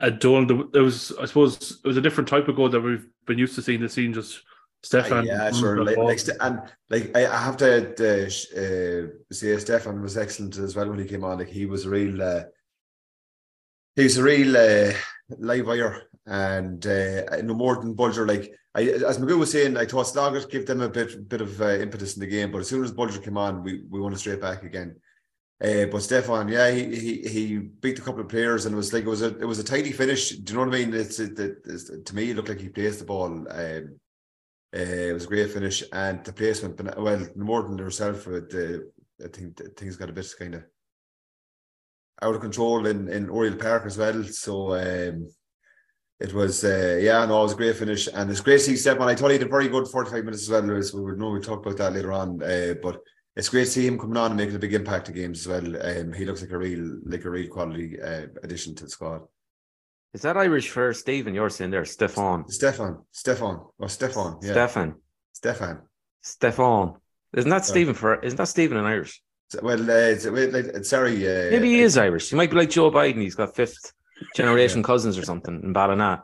[0.00, 2.80] Uh, Don, the- it was I suppose it was a different type of goal that
[2.82, 3.80] we've been used to seeing.
[3.80, 4.42] The scene just
[4.84, 5.24] Stefan.
[5.24, 5.82] yeah, sure.
[5.82, 10.76] Like, like, and like I, I have to uh, uh, say, Stefan was excellent as
[10.76, 11.38] well when he came on.
[11.38, 12.42] Like he was a real, uh,
[13.96, 14.92] he's a real uh,
[15.38, 18.26] live wire, and uh, no more than Bulger.
[18.26, 21.60] Like I, as Magoo was saying, I thought Sloggett gave them a bit bit of
[21.62, 24.12] uh, impetus in the game, but as soon as Bulger came on, we we won
[24.12, 24.96] it straight back again.
[25.62, 28.92] Uh, but Stefan, yeah, he, he he beat a couple of players, and it was
[28.92, 30.30] like it was a it was a tidy finish.
[30.30, 30.92] Do you know what I mean?
[30.92, 33.46] It's, it, it's to me, it looked like he placed the ball.
[33.48, 33.98] Um,
[34.74, 36.80] uh, it was a great finish, and the placement.
[36.98, 38.90] Well, more than herself, the
[39.24, 40.64] I think things got a bit kind of
[42.22, 44.24] out of control in in Oriel Park as well.
[44.24, 45.28] So um,
[46.20, 48.76] it was uh, yeah, no, it was a great finish, and it's great to see
[48.76, 49.08] Stefan.
[49.08, 50.62] I thought he did very good forty five minutes as well.
[50.62, 53.00] We would know, we talk about that later on, uh, but.
[53.36, 55.48] It's great to see him coming on and making a big impact to games as
[55.48, 55.84] well.
[55.84, 59.22] Um, he looks like a real, like a real quality uh, addition to the squad.
[60.14, 61.34] Is that Irish for Stephen?
[61.34, 62.48] You're saying there, Stefan.
[62.48, 64.94] Stefan, Stefan, or Stefan, yeah, Stefan.
[65.32, 65.80] Stefan.
[66.22, 66.94] Stefan.
[67.36, 69.20] Isn't that Stephen for isn't that Stephen in Irish?
[69.60, 71.16] Well, uh, wait, sorry.
[71.28, 72.30] Uh, Maybe he is Irish.
[72.30, 73.20] He might be like Joe Biden.
[73.20, 73.92] He's got fifth
[74.36, 76.22] generation cousins or something in Ballina.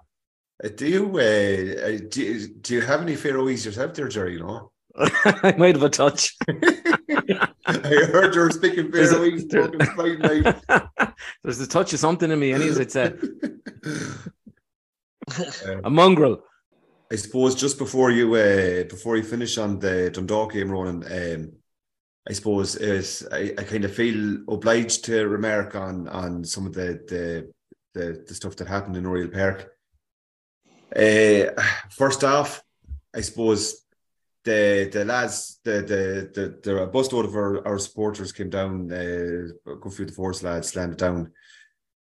[0.64, 4.34] uh, Do you, uh, uh, do you do you have any Faroese yourself there, Gerry?
[4.34, 6.36] You know, I might have a touch.
[6.48, 7.72] I
[8.12, 11.12] heard you were speaking There's a- there- fucking Friday night.
[11.44, 12.78] There's a touch of something in me, anyways.
[12.80, 13.12] I'd say
[15.84, 16.42] a mongrel.
[17.12, 21.52] I suppose just before you uh, before you finish on the Dundalk game, Ronan, um,
[22.28, 26.72] I suppose is I, I kind of feel obliged to remark on on some of
[26.74, 27.52] the the
[27.94, 29.70] the, the stuff that happened in Oriel Park.
[30.94, 31.50] Uh,
[31.90, 32.62] first off,
[33.14, 33.84] I suppose
[34.44, 38.90] the the lads the the the, the a bus of our, our supporters came down,
[38.92, 41.32] uh, go through the Forza lads landed down.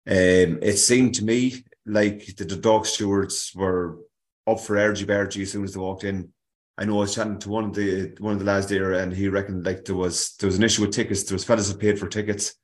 [0.07, 3.99] Um, it seemed to me like the, the dog stewards were
[4.47, 6.29] up for Ergy Bargy as soon as they walked in.
[6.77, 9.11] I know I was chatting to one of the one of the lads there, and
[9.11, 11.23] he reckoned like there was there was an issue with tickets.
[11.23, 12.55] There was fellas that paid for tickets,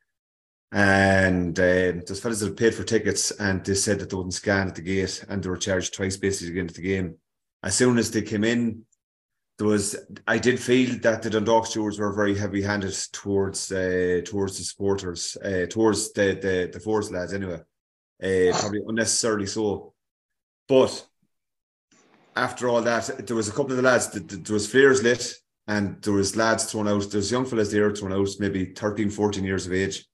[0.72, 4.70] and uh, there's fellas that paid for tickets, and they said that they wouldn't scan
[4.70, 7.16] at the gate, and they were charged twice basically into the game.
[7.62, 8.86] As soon as they came in,
[9.58, 9.96] there was
[10.28, 15.38] I did feel that the Dundalk stewards were very heavy-handed towards uh, towards the supporters,
[15.44, 17.62] uh, towards the the the Forza lads anyway,
[18.24, 19.94] uh, probably unnecessarily so.
[20.68, 21.08] But
[22.36, 24.10] after all that, there was a couple of the lads.
[24.10, 25.34] th- th- There was flares lit,
[25.68, 27.10] and there was lads thrown out.
[27.10, 30.06] There's young fellas there thrown out, maybe 13, 14 years of age.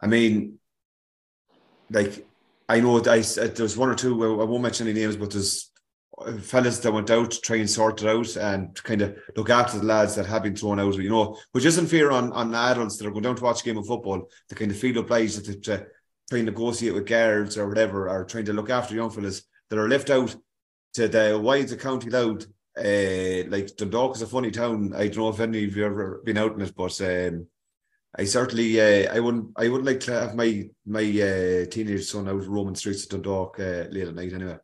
[0.00, 0.58] I mean,
[1.90, 2.26] like
[2.68, 4.40] I know that I s- uh, there was one or two.
[4.40, 5.67] I won't mention any names, but there's
[6.42, 9.78] fellas that went out to try and sort it out and kind of look after
[9.78, 10.96] the lads that have been thrown out.
[10.96, 13.64] You know, which isn't fair on on adults that are going down to watch a
[13.64, 15.86] game of football to kind of feel obliged to, to
[16.28, 19.78] try and negotiate with guards or whatever, or trying to look after young fellas that
[19.78, 20.34] are left out
[20.94, 22.46] to the wides of County Louth.
[22.76, 24.92] Uh, like Dundalk is a funny town.
[24.94, 27.46] I don't know if any of you have ever been out in it, but um,
[28.16, 32.28] I certainly uh, I wouldn't I wouldn't like to have my my uh, teenage son
[32.28, 34.58] out roaming streets of Dundalk late at night anyway.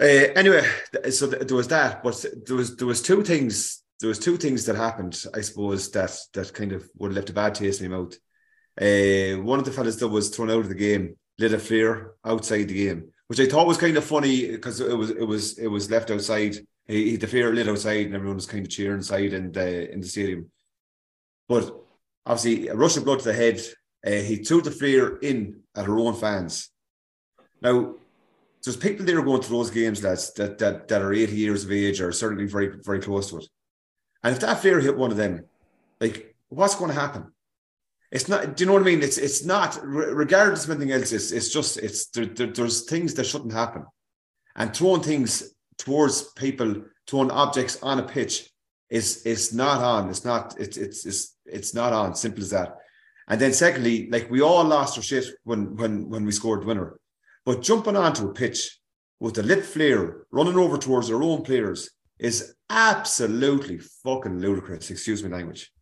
[0.00, 0.66] Uh, anyway,
[1.10, 4.36] so th- there was that, but there was there was two things there was two
[4.36, 5.24] things that happened.
[5.32, 8.14] I suppose that that kind of would have left a bad taste in my mouth.
[8.80, 12.12] Uh, one of the fellas that was thrown out of the game lit a flare
[12.24, 15.58] outside the game, which I thought was kind of funny because it was it was
[15.58, 16.56] it was left outside.
[16.86, 19.92] He, he- the flare lit outside, and everyone was kind of cheering inside in the
[19.92, 20.50] in the stadium.
[21.48, 21.72] But
[22.26, 23.60] obviously, a rush of blood to the head.
[24.06, 26.68] Uh, he threw the flare in at her own fans.
[27.62, 27.94] Now,
[28.64, 30.18] there's people there going to those games, that
[30.58, 33.46] that that are 80 years of age or certainly very very close to it.
[34.22, 35.44] And if that flare hit one of them,
[36.00, 37.32] like what's going to happen?
[38.10, 38.56] It's not.
[38.56, 39.02] Do you know what I mean?
[39.02, 39.78] It's it's not.
[39.82, 43.84] Regardless of anything else, it's it's just it's there, there- there's things that shouldn't happen,
[44.56, 48.50] and throwing things towards people, throwing objects on a pitch
[48.88, 50.08] is is not on.
[50.10, 50.54] It's not.
[50.60, 52.14] It's it's it's it's not on.
[52.14, 52.76] Simple as that.
[53.26, 56.66] And then secondly, like we all lost our shit when when when we scored the
[56.66, 57.00] winner,
[57.44, 58.78] but jumping onto a pitch
[59.20, 64.90] with a lit flare running over towards our own players is absolutely fucking ludicrous.
[64.90, 65.72] Excuse me, language.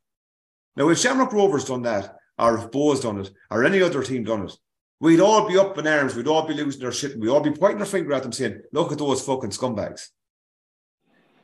[0.77, 4.25] Now, if Shamrock Rovers done that, or if Bohs done it, or any other team
[4.25, 4.53] done it,
[5.01, 6.15] we'd all be up in arms.
[6.15, 7.13] We'd all be losing our shit.
[7.13, 10.09] and We'd all be pointing our finger at them saying, look at those fucking scumbags.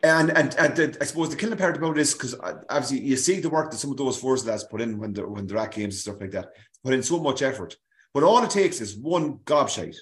[0.03, 3.17] And and, and the, I suppose the killing part about this, because uh, obviously you
[3.17, 5.59] see the work that some of those Forza lads put in when they're, when they're
[5.59, 6.51] at games and stuff like that,
[6.85, 7.77] put in so much effort.
[8.15, 9.97] But all it takes is one gobshite,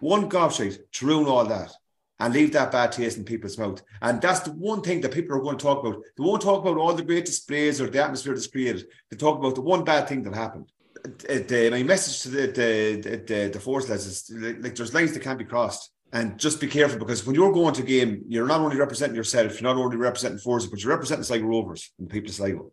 [0.00, 1.72] one gobshite to ruin all that
[2.20, 3.82] and leave that bad taste in people's mouth.
[4.00, 6.02] And that's the one thing that people are going to talk about.
[6.16, 8.86] They won't talk about all the great displays or the atmosphere that's created.
[9.10, 10.70] They talk about the one bad thing that happened.
[11.04, 14.30] Uh, the- my message to the the the, the, Forza lads is
[14.62, 15.90] like, there's lines that can't be crossed.
[16.12, 19.16] And just be careful because when you're going to a game, you're not only representing
[19.16, 22.72] yourself, you're not only representing Forza, but you're representing Sligo Rovers and people of Sligo.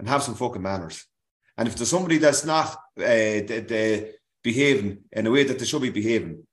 [0.00, 1.06] And have some fucking manners.
[1.56, 5.64] And if there's somebody that's not uh, the, the behaving in a way that they
[5.64, 6.46] should be behaving,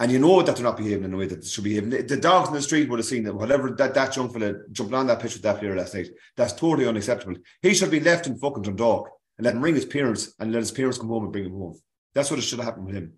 [0.00, 2.06] and you know that they're not behaving in a way that they should be behaving,
[2.06, 4.94] the, dogs in the street would have seen that whatever that, that young fella jumping
[4.94, 7.36] on that pitch with that player last night, that's totally unacceptable.
[7.62, 10.60] He should be left in fucking Dundalk and let him ring his parents and let
[10.60, 11.78] his parents come home and bring him home.
[12.14, 13.12] That's what it should have happened with him.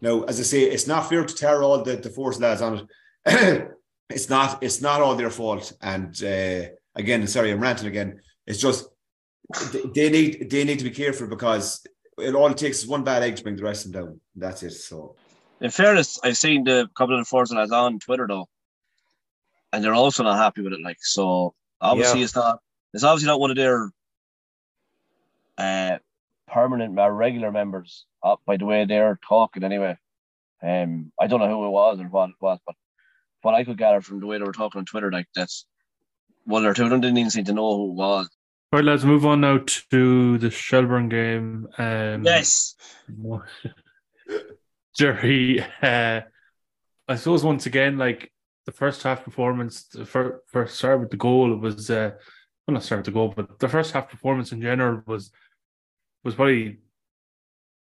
[0.00, 2.88] Now, as I say, it's not fair to tear all the, the Forza lads on
[3.24, 3.70] it.
[4.10, 5.72] it's not it's not all their fault.
[5.80, 8.20] And uh, again, sorry, I'm ranting again.
[8.46, 8.86] It's just
[9.94, 11.86] they need they need to be careful because
[12.18, 14.20] it all takes one bad egg to bring the rest of them down.
[14.36, 14.72] That's it.
[14.72, 15.16] So
[15.60, 18.48] In fairness, I've seen the couple of the Forza lads on Twitter though,
[19.72, 20.80] and they're also not happy with it.
[20.82, 22.24] Like, so obviously Yeah.
[22.24, 22.60] it's not.
[22.92, 23.90] It's obviously not one of their
[25.58, 25.98] uh,
[26.46, 28.06] permanent or regular members.
[28.22, 29.96] Uh, by the way they're talking, anyway.
[30.62, 32.74] Um, I don't know who it was or what it was, but
[33.42, 35.66] what I could gather from the way they were talking on Twitter, like that's
[36.44, 38.28] one or two of them didn't even seem to know who it was.
[38.74, 39.58] Right, let's move on now
[39.92, 41.68] to the Shelbourne game.
[41.78, 42.74] Um, Yes.
[44.96, 46.22] Gerry, uh,
[47.06, 48.32] I suppose once again, like
[48.66, 52.10] the first half performance, the fir- first start with the goal was, uh,
[52.66, 55.30] well, not start with the goal, but the first half performance in general was
[56.24, 56.78] was probably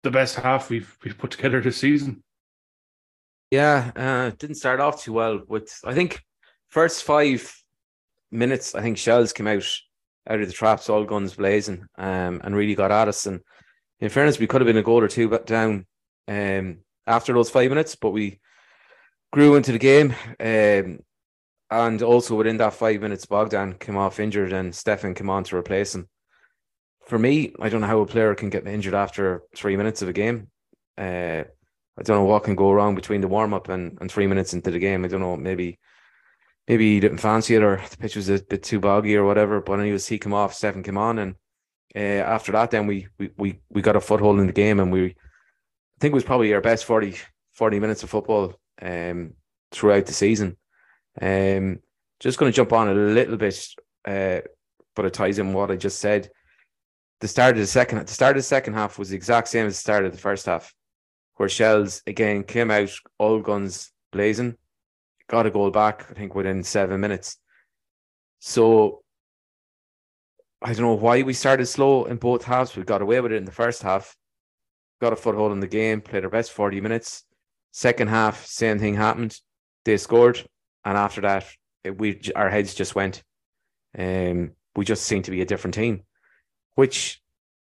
[0.02, 2.22] the best half we've we've put together this season.
[3.50, 5.40] Yeah, uh, didn't start off too well.
[5.48, 6.22] With I think
[6.68, 7.50] first five
[8.30, 9.66] minutes, I think Shels came out
[10.28, 13.26] out of the traps, all guns blazing, um, and really got at us.
[13.26, 13.40] And
[14.00, 15.86] in fairness, we could have been a goal or two but down
[16.28, 18.40] um, after those five minutes, but we
[19.32, 20.14] grew into the game.
[20.38, 21.00] Um,
[21.70, 25.56] and also within that five minutes, Bogdan came off injured and Stefan came on to
[25.56, 26.08] replace him.
[27.06, 30.08] For me, I don't know how a player can get injured after three minutes of
[30.08, 30.48] a game.
[30.98, 31.44] Uh,
[31.98, 34.54] I don't know what can go wrong between the warm up and, and three minutes
[34.54, 35.04] into the game.
[35.04, 35.78] I don't know, maybe
[36.68, 39.60] maybe he didn't fancy it or the pitch was a bit too boggy or whatever.
[39.60, 41.34] But anyways, he came off, Stefan came on, and
[41.94, 44.92] uh, after that, then we, we we we got a foothold in the game, and
[44.92, 47.16] we I think it was probably our best 40,
[47.52, 49.34] 40 minutes of football um,
[49.70, 50.56] throughout the season.
[51.20, 51.78] Um,
[52.18, 53.66] just going to jump on a little bit,
[54.06, 54.40] uh,
[54.96, 56.30] but it ties in what I just said.
[57.20, 59.66] The start of the second, the start of the second half was the exact same
[59.66, 60.74] as the start of the first half,
[61.36, 64.56] where Shels again came out all guns blazing,
[65.28, 66.06] got a goal back.
[66.10, 67.38] I think within seven minutes.
[68.40, 69.02] So
[70.60, 72.76] I don't know why we started slow in both halves.
[72.76, 74.16] We got away with it in the first half,
[75.00, 77.24] got a foothold in the game, played our best forty minutes.
[77.72, 79.38] Second half, same thing happened.
[79.84, 80.44] They scored,
[80.84, 81.46] and after that,
[81.82, 83.22] it, we our heads just went.
[83.98, 86.02] Um, we just seemed to be a different team,
[86.74, 87.20] which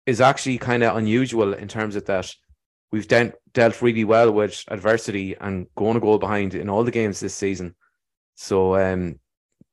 [0.04, 2.34] is actually kind of unusual in terms of that
[2.92, 6.90] we've de- dealt really well with adversity and going a goal behind in all the
[6.90, 7.74] games this season.
[8.36, 9.18] So, um,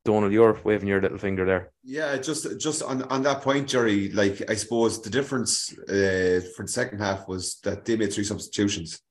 [0.05, 1.71] Donal, you're waving your little finger there.
[1.83, 4.09] Yeah, just just on, on that point, Gerry.
[4.11, 8.23] Like I suppose the difference uh, for the second half was that they made three
[8.23, 9.01] substitutions.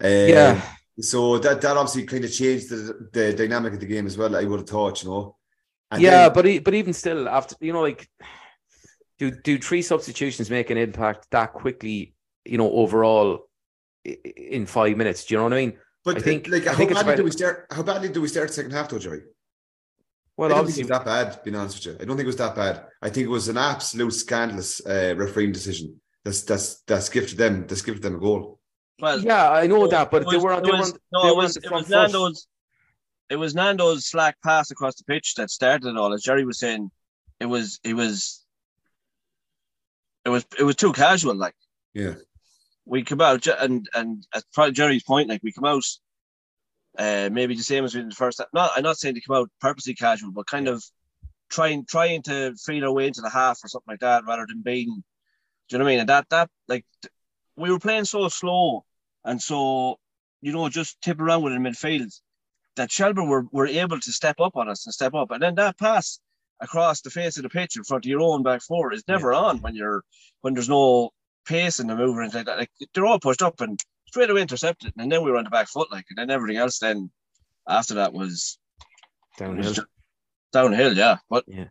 [0.00, 0.62] Um, Yeah.
[1.00, 4.36] So that that obviously kind of changed the the dynamic of the game as well.
[4.36, 5.36] I would have thought, you know.
[5.90, 8.08] And yeah, then- but e- but even still, after you know, like,
[9.18, 12.14] do do three substitutions make an impact that quickly?
[12.44, 13.46] You know, overall,
[14.06, 15.24] i- i- in five minutes.
[15.24, 15.78] Do you know what I mean?
[16.04, 17.66] but I think- like I how think badly about- do we start?
[17.70, 19.22] How badly do we start the second half, though, Gerry?
[20.36, 21.44] Well, I don't obviously, think it was that bad.
[21.44, 22.86] Being honest with you, I don't think it was that bad.
[23.02, 26.00] I think it was an absolute scandalous uh, refereeing decision.
[26.24, 27.66] That's that's that's gifted them.
[27.66, 28.58] That's gifted them a goal.
[29.00, 31.28] Well, yeah, I know that, but it they was- were they was- were no, they
[31.28, 31.88] it was on the it was.
[31.90, 32.46] Nando's.
[33.28, 36.12] It was Nando's slack pass across the pitch that started it all.
[36.14, 36.90] As Gerry was saying,
[37.38, 38.44] it was it was
[40.24, 41.34] it was it was too casual.
[41.34, 41.54] Like
[41.94, 42.14] Yeah.
[42.90, 45.84] We come out and and at Gerry's point, like we come out,
[46.98, 48.38] uh, maybe the same as we did in the first.
[48.38, 48.48] half.
[48.52, 50.82] Not I'm not saying to come out purposely casual, but kind of
[51.50, 54.62] trying trying to feel our way into the half or something like that, rather than
[54.62, 54.88] being.
[55.68, 56.00] Do you know what I mean?
[56.00, 56.84] And that that like
[57.56, 58.84] we were playing so slow
[59.24, 60.00] and so
[60.40, 62.12] you know just tip around with it in midfield
[62.76, 65.54] that Shelbourne were, were able to step up on us and step up, and then
[65.56, 66.18] that pass
[66.60, 69.32] across the face of the pitch in front of your own back four is never
[69.32, 70.02] on when you're
[70.40, 71.10] when there's no
[71.46, 72.58] pace in the move or like that.
[72.58, 75.50] Like they're all pushed up and straight away intercepted, and then we were on the
[75.50, 77.10] back foot, like, and then everything else then
[77.68, 78.58] after that was,
[79.38, 79.68] downhill.
[79.68, 79.80] was
[80.52, 80.96] downhill.
[80.96, 81.68] Yeah, but yeah.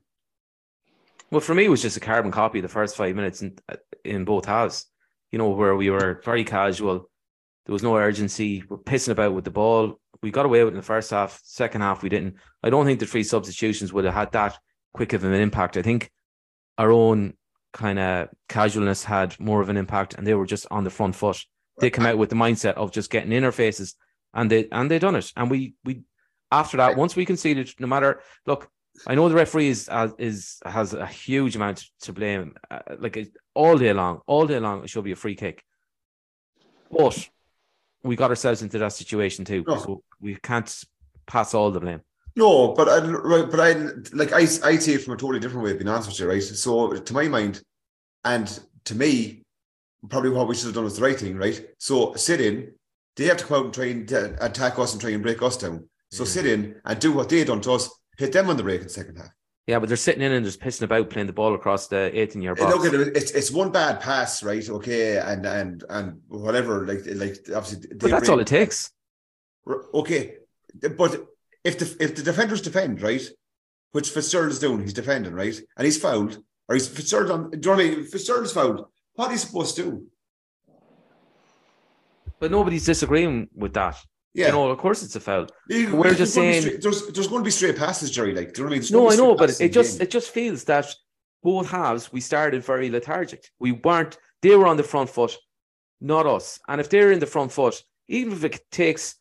[1.32, 3.58] Well, for me, it was just a carbon copy of the first five minutes in,
[4.04, 4.86] in both halves.
[5.32, 7.10] You know, where we were very casual.
[7.66, 8.64] There was no urgency.
[8.68, 10.00] We're pissing about with the ball.
[10.24, 11.40] We got away with it in the first half.
[11.44, 12.36] Second half, we didn't.
[12.64, 14.58] I don't think the three substitutions would have had that
[14.94, 15.78] quick of an impact.
[15.78, 16.10] I think
[16.80, 17.36] our own
[17.74, 21.16] kind of casualness had more of an impact, and they were just on the front
[21.16, 21.44] foot.
[21.80, 23.96] They come out with the mindset of just getting interfaces,
[24.34, 25.32] and they and they done it.
[25.36, 26.02] And we we
[26.52, 28.70] after that, once we conceded, no matter look,
[29.08, 32.56] I know the referee is uh, is has a huge amount to blame.
[32.70, 35.64] Uh, like it- all day long, all day long, it should be a free kick.
[36.92, 37.30] But
[38.04, 39.78] we got ourselves into that situation too, No.
[39.78, 40.84] so we can't
[41.28, 42.02] pass all the blame.
[42.36, 43.74] No, but I, right, but I
[44.14, 45.74] like I I see it from a totally different way.
[45.74, 46.42] Being honest with you, right?
[46.44, 47.62] So to my mind,
[48.24, 49.44] and to me,
[50.10, 51.66] probably what we should have done is the right thing, right?
[51.78, 52.74] So sit in.
[53.16, 55.58] They have to come out and try and attack us and try and break us
[55.58, 55.90] down.
[56.12, 57.90] So sit in and do what they done to us.
[58.18, 59.32] Hit them on the break in the second half.
[59.68, 62.42] Yeah, but they're sitting in and just pissing about playing the ball across the 18
[62.42, 62.90] yard Uh, box.
[62.92, 63.16] Look.
[63.16, 64.68] It's it's one bad pass, right?
[64.68, 66.88] Okay, and and and whatever.
[66.88, 67.88] Like like obviously.
[67.98, 68.92] but that's break- all it takes.
[69.94, 70.36] Okay,
[70.98, 71.28] but
[71.64, 73.22] if the if the defenders defend right,
[73.92, 76.38] which Fitzgerald is doing, he's defending right, and he's fouled,
[76.68, 77.52] or he's Fitzgerald on.
[77.52, 78.06] Do you know what I mean?
[78.06, 78.86] Fitzgerald's fouled.
[79.16, 80.08] What are you supposed to do?
[82.40, 83.98] But nobody's disagreeing with that.
[84.34, 85.48] Yeah, You know, of course it's a foul.
[85.68, 88.34] You- we're just saying- straight- there's there's going to be straight passes, Gerry.
[88.34, 88.80] Like, do you know what I mean?
[88.82, 90.04] There's No, I know, but it just game.
[90.06, 90.86] it just feels that
[91.44, 93.44] both halves, we started very lethargic.
[93.60, 95.36] We weren't, they were on the front foot,
[96.00, 96.60] not us.
[96.68, 99.16] And if they're in the front foot, even if it takes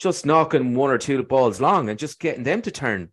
[0.00, 3.10] just knocking one or two balls long and just getting them to turn,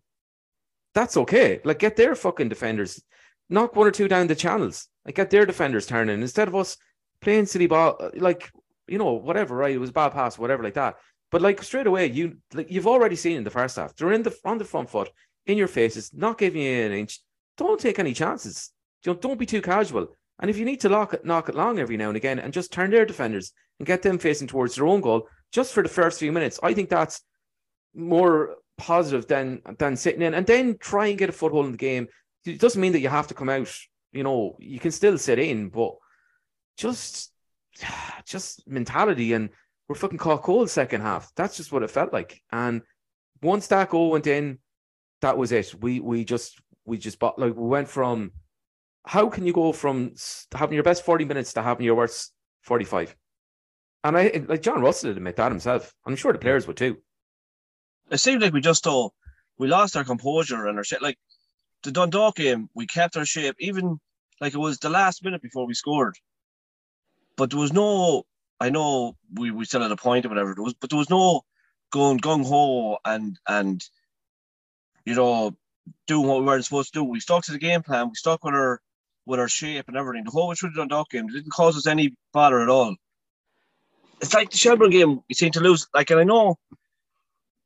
[0.94, 1.60] that's okay.
[1.64, 3.00] Like, get their fucking defenders,
[3.48, 6.76] knock one or two down the channels, like, get their defenders turning instead of us
[7.20, 8.50] playing city ball, like,
[8.88, 9.74] you know, whatever, right?
[9.74, 10.96] It was bad pass, whatever, like that.
[11.30, 14.22] But like straight away, you like you've already seen in the first half, they're in
[14.22, 15.10] the on the front foot,
[15.46, 17.20] in your faces, not giving you an inch.
[17.56, 18.70] Don't take any chances.
[19.04, 20.08] Know, don't be too casual.
[20.40, 22.52] And if you need to lock it, knock it long every now and again, and
[22.52, 25.88] just turn their defenders and get them facing towards their own goal, just for the
[25.88, 27.22] first few minutes, I think that's
[27.94, 31.78] more positive than than sitting in, and then try and get a foothold in the
[31.78, 32.08] game.
[32.44, 33.72] It doesn't mean that you have to come out.
[34.12, 35.94] You know, you can still sit in, but
[36.76, 37.32] just
[38.24, 39.50] just mentality and
[39.88, 41.32] we're fucking caught cold second half.
[41.34, 42.42] That's just what it felt like.
[42.52, 42.82] And
[43.42, 44.58] once that goal went in,
[45.22, 45.74] that was it.
[45.80, 48.32] We we just we just bought like we went from
[49.04, 50.12] how can you go from
[50.54, 52.32] having your best 40 minutes to having your worst
[52.62, 53.16] 45?
[54.04, 55.94] And I like John Russell admit that himself.
[56.06, 56.98] I'm sure the players would too.
[58.10, 59.14] It seemed like we just all
[59.58, 61.02] we lost our composure and our shit.
[61.02, 61.18] Like
[61.82, 63.98] the Dundalk game, we kept our shape, even
[64.40, 66.14] like it was the last minute before we scored.
[67.36, 68.24] But there was no
[68.60, 70.52] I know we, we still had a point or whatever.
[70.52, 71.42] it was, but there was no
[71.90, 73.82] going gung ho and and
[75.04, 75.56] you know
[76.06, 77.04] doing what we weren't supposed to do.
[77.04, 78.08] We stuck to the game plan.
[78.08, 78.80] We stuck with our
[79.26, 80.24] with our shape and everything.
[80.24, 82.96] The whole way through the Dundalk game it didn't cause us any bother at all.
[84.20, 85.20] It's like the Shelbourne game.
[85.28, 85.86] We seem to lose.
[85.94, 86.56] Like, and I know,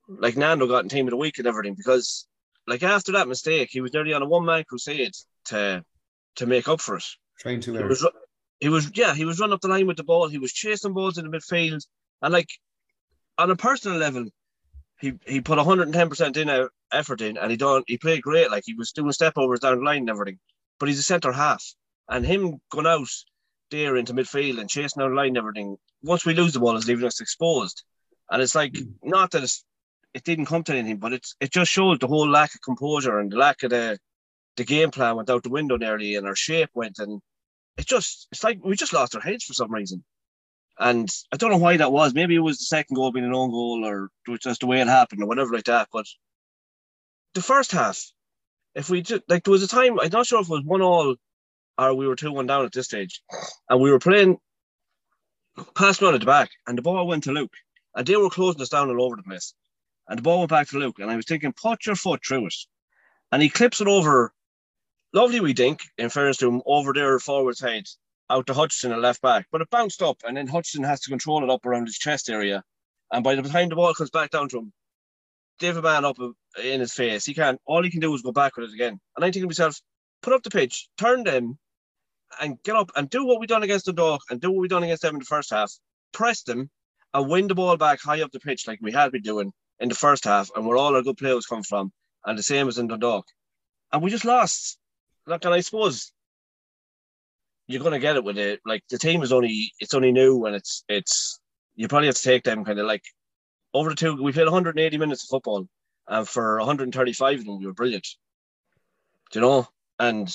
[0.09, 2.27] like Nando got in team of the week and everything because,
[2.67, 5.13] like, after that mistake, he was nearly on a one man crusade
[5.47, 5.85] to
[6.37, 7.05] to make up for it.
[7.39, 7.77] Trying to.
[7.77, 8.07] He was,
[8.61, 10.29] he was yeah, he was running up the line with the ball.
[10.29, 11.85] He was chasing balls in the midfield,
[12.21, 12.49] and like
[13.39, 14.27] on a personal level,
[15.01, 18.51] he he put 110 percent in uh, effort in, and he done he played great.
[18.51, 20.39] Like he was doing step overs down the line and everything.
[20.79, 21.65] But he's a centre half,
[22.09, 23.09] and him going out
[23.73, 25.77] there into midfield and chasing the line and everything.
[26.03, 27.83] Once we lose the ball, is leaving us exposed,
[28.31, 28.93] and it's like mm.
[29.03, 29.65] not that it's,
[30.15, 33.19] it didn't come to anything, but it's it just shows the whole lack of composure
[33.19, 33.99] and the lack of the
[34.57, 37.21] the game plan went out the window nearly, and our shape went and
[37.77, 40.05] it just it's like we just lost our heads for some reason.
[40.79, 42.15] And I don't know why that was.
[42.15, 44.89] Maybe it was the second goal being an own goal or just the way it
[44.89, 45.89] happened or whatever like that.
[45.93, 46.07] But
[47.35, 48.03] the first half,
[48.75, 50.83] if we just like there was a time, I'm not sure if it was one
[50.83, 51.17] all
[51.79, 53.23] or we were two one down at this stage.
[53.69, 54.39] And we were playing
[55.75, 57.55] pass run at the back and the ball went to Luke.
[57.95, 59.55] And they were closing us down all over the place.
[60.09, 60.99] And the ball went back to Luke.
[60.99, 62.55] And I was thinking, put your foot through it.
[63.31, 64.33] And he clips it over
[65.13, 67.87] lovely we dink, in fairness to him, over there forward side,
[68.31, 69.47] out to Hutchinson and left back.
[69.53, 72.31] But it bounced up, and then Hutchinson has to control it up around his chest
[72.31, 72.63] area.
[73.11, 74.73] And by the time the ball comes back down to him,
[75.59, 76.17] David Man up
[76.63, 77.25] in his face.
[77.25, 77.61] He can't.
[77.67, 78.99] All he can do is go back with it again.
[79.17, 79.81] And I think to myself,
[80.23, 81.59] put up the pitch, turn them,
[82.41, 84.69] and get up and do what we done against the dog, and do what we
[84.69, 85.73] done against them in the first half.
[86.13, 86.71] Press them
[87.15, 89.89] and win the ball back high up the pitch like we had been doing in
[89.89, 91.93] the first half, and where all our good players come from,
[92.25, 93.25] and the same as in the dog.
[93.93, 94.79] And we just lost
[95.27, 96.13] look, and I suppose
[97.67, 98.61] you're gonna get it with it.
[98.65, 101.41] Like the team is only it's only new and it's it's
[101.75, 103.05] you probably have to take them kind of like
[103.75, 104.23] over the two.
[104.23, 105.67] We played 180 minutes of football,
[106.09, 108.07] and for 135 of them, we were brilliant.
[109.31, 109.69] Do you know?
[109.99, 110.35] And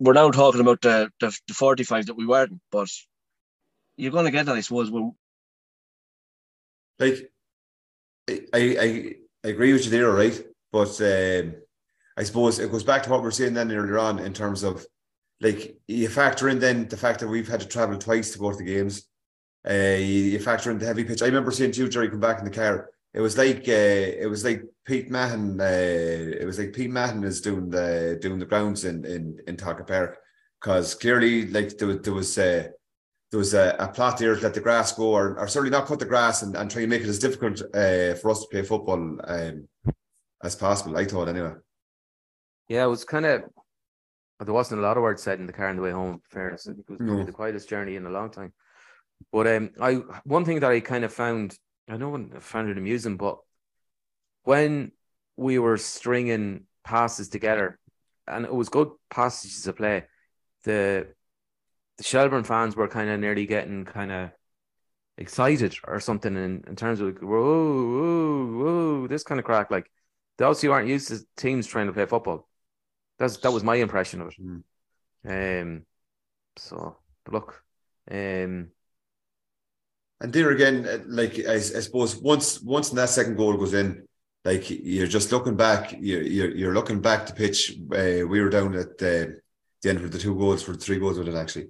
[0.00, 2.88] we're now talking about the, the, the 45 that we weren't, but
[3.96, 4.90] you're going to get that, I suppose.
[4.90, 5.12] When
[6.98, 7.30] like,
[8.28, 10.42] I, I, I agree with you there, right?
[10.72, 11.54] But um,
[12.16, 14.62] I suppose it goes back to what we are saying then earlier on in terms
[14.62, 14.84] of
[15.40, 18.50] like you factor in then the fact that we've had to travel twice to go
[18.50, 19.06] to the games.
[19.68, 21.22] Uh, you, factor in the heavy pitch.
[21.22, 22.88] I remember seeing you, Gerry, come back in the car.
[23.12, 25.60] It was like uh, it was like Pete Mahon.
[25.60, 25.64] Uh,
[26.40, 29.86] it was like Pete Mahon is doing the doing the grounds in in in Tolka
[29.86, 30.18] Park
[30.60, 32.68] because clearly like there was there was uh,
[33.32, 35.86] there was a, a plot there to let the grass go or, or certainly not
[35.86, 38.48] cut the grass and, and try and make it as difficult uh, for us to
[38.50, 39.68] play football um,
[40.42, 40.96] as possible.
[40.96, 41.52] I thought anyway.
[42.68, 43.42] Yeah, it was kind of.
[44.42, 46.22] There wasn't a lot of words said in the car on the way home.
[46.30, 47.24] Fairness, it was No.
[47.24, 48.52] the quietest journey in a long time.
[49.32, 49.94] But um, I
[50.24, 51.58] one thing that I kind of found,
[51.90, 53.38] I know I found it amusing, but
[54.44, 54.92] when
[55.36, 57.78] we were stringing passes together,
[58.28, 60.04] and it was good passages to play,
[60.64, 61.08] the
[61.98, 64.30] the Shelbourne fans were kind of nearly getting kind of
[65.18, 69.70] excited or something in, in terms of like, whoa, whoa, whoa, this kind of crack.
[69.70, 69.90] Like
[70.38, 72.48] they obviously aren't used to teams trying to play football.
[73.18, 74.34] That's that was my impression of it.
[75.26, 75.62] Mm.
[75.62, 75.86] Um,
[76.56, 76.96] so
[77.30, 77.62] look,
[78.10, 78.70] um,
[80.20, 84.06] And there again, uh, like I, I suppose once once that second goal goes in,
[84.44, 85.94] like you're just looking back.
[85.98, 87.72] You're you're, you're looking back to pitch.
[87.92, 89.40] Uh, we were down at the,
[89.82, 91.68] the end for the two goals for three goals with it actually,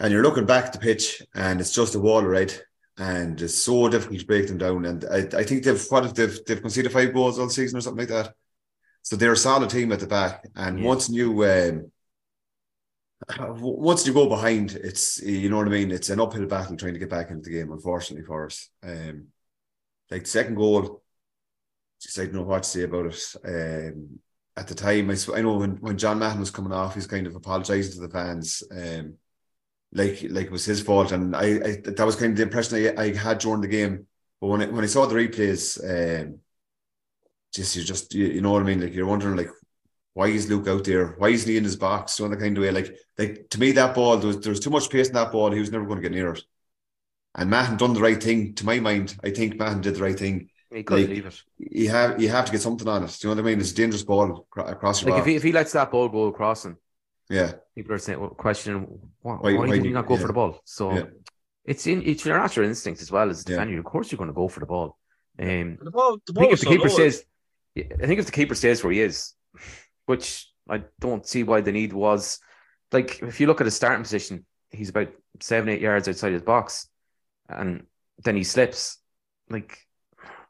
[0.00, 2.60] and you're looking back to pitch, and it's just a wall right?
[2.98, 4.86] and it's so difficult to break them down.
[4.86, 7.82] And I, I think they've what if they've they've conceded five goals all season or
[7.82, 8.34] something like that.
[9.02, 10.86] So they're a solid team at the back, and Yeah.
[10.86, 11.92] once you um,
[13.38, 15.90] once you go behind, it's you know what I mean.
[15.90, 17.72] It's an uphill battle trying to get back into the game.
[17.72, 19.28] Unfortunately for us, um,
[20.10, 21.02] like the second goal,
[22.00, 23.34] just I don't know what to say about it.
[23.44, 24.20] Um,
[24.56, 27.26] at the time, I, I know when, when John Mahon was coming off, he's kind
[27.26, 29.14] of apologising to the fans, um,
[29.92, 32.98] like like it was his fault, and I, I that was kind of the impression
[32.98, 34.06] I, I had during the game.
[34.40, 36.40] But when I, when I saw the replays, um,
[37.54, 38.80] just you just you, you know what I mean.
[38.80, 39.50] Like you're wondering like
[40.16, 41.08] why is Luke out there?
[41.18, 42.18] Why isn't he in his box?
[42.18, 42.70] You know, the kind of way.
[42.70, 45.30] Like, like to me, that ball there was, there was too much pace in that
[45.30, 45.50] ball.
[45.52, 46.42] He was never going to get near it.
[47.34, 48.54] And Mahon done the right thing.
[48.54, 50.48] To my mind, I think Mahon did the right thing.
[50.70, 51.42] He couldn't Like, leave it.
[51.58, 53.14] You have you have to get something on it.
[53.20, 53.60] Do you know what I mean?
[53.60, 56.24] It's a dangerous ball across your Like if he, if he lets that ball go
[56.28, 56.78] across him,
[57.28, 58.86] yeah, people are saying, well, questioning
[59.20, 60.20] why, Why- why, why did he you- not go yeah.
[60.22, 60.60] for the ball?
[60.64, 61.04] So Yeah.
[61.66, 63.78] it's in it's your natural instinct as well as a Yeah.
[63.78, 64.96] Of course, you're going to go for the ball.
[65.38, 66.94] Um, The ball, the ball I think was if the so keeper low.
[66.94, 67.24] stays,
[68.02, 69.34] I think if the keeper stays where he is,
[70.06, 72.38] which I don't see why the need was.
[72.92, 75.08] Like if you look at his starting position, he's about
[75.40, 76.88] seven, eight yards outside his box,
[77.48, 77.86] and
[78.24, 78.98] then he slips.
[79.48, 79.78] Like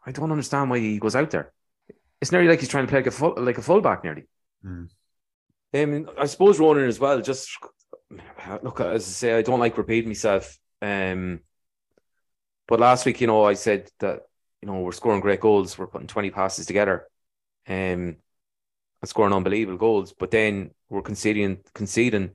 [0.06, 1.52] I don't understand why he goes out there.
[2.20, 4.24] It's nearly like he's trying to play like a full, like a fullback, nearly.
[4.62, 4.84] Hmm.
[5.74, 7.20] Um, I suppose Ronan as well.
[7.20, 7.50] Just
[8.62, 10.58] look, as I say, I don't like repeating myself.
[10.80, 11.40] Um,
[12.68, 14.22] but last week, you know, I said that
[14.62, 17.06] you know we're scoring great goals, we're putting twenty passes together,
[17.68, 18.16] um,
[19.02, 20.12] and scoring unbelievable goals.
[20.12, 22.30] But then we're conceding conceding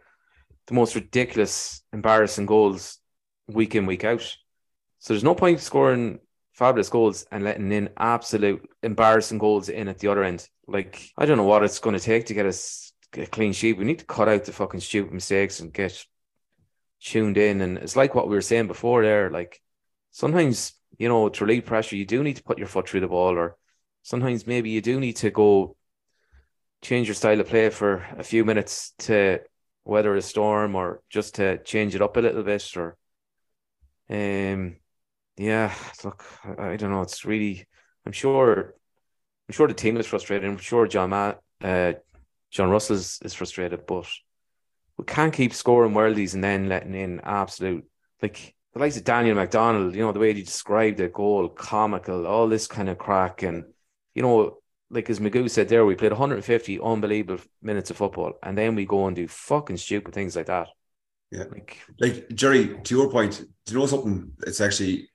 [0.68, 3.00] the most ridiculous, embarrassing goals
[3.48, 4.22] week in week out.
[5.00, 6.20] So there's no point scoring
[6.54, 10.48] fabulous goals and letting in absolute embarrassing goals in at the other end.
[10.68, 13.78] Like I don't know what it's going to take to get us a clean sheet.
[13.78, 16.06] We need to cut out the fucking stupid mistakes and get
[17.02, 17.62] tuned in.
[17.62, 19.30] And it's like what we were saying before there.
[19.30, 19.60] Like
[20.12, 23.08] sometimes, you know, to relieve pressure, you do need to put your foot through the
[23.08, 23.58] ball, or
[24.04, 25.76] sometimes maybe you do need to go
[26.82, 29.40] change your style of play for a few minutes to
[29.86, 32.98] weather a storm or just to change it up a little bit or
[34.10, 34.76] um
[35.38, 35.74] yeah
[36.04, 36.26] look
[36.60, 37.02] I, don't know.
[37.02, 37.66] It's really
[38.06, 38.76] I'm sure
[39.48, 40.50] I'm sure the team is frustrated.
[40.50, 41.94] I'm sure John Matt uh
[42.50, 44.08] John Russell is, is frustrated but
[44.98, 47.86] we can't keep scoring worldies and then letting in absolute
[48.22, 52.28] like the likes of Daniel McDonald you know the way he described the goal comical
[52.28, 53.66] all this kind of crack and
[54.14, 54.61] you know
[54.92, 58.86] like as Magoo said there, we played 150 unbelievable minutes of football, and then we
[58.86, 60.68] go and do fucking stupid things like that.
[61.32, 61.46] Yeah.
[61.50, 64.34] Like, like Gerry, to your point, do you know something?
[64.46, 65.10] It's actually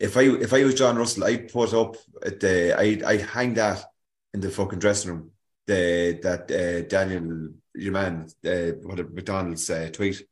[0.00, 3.54] if I if I was John Russell, I'd put up at the I'd I'd hang
[3.54, 3.84] that
[4.32, 5.30] in the fucking dressing room.
[5.66, 10.22] The that uh, Daniel your man uh, what a- McDonald's uh, tweet,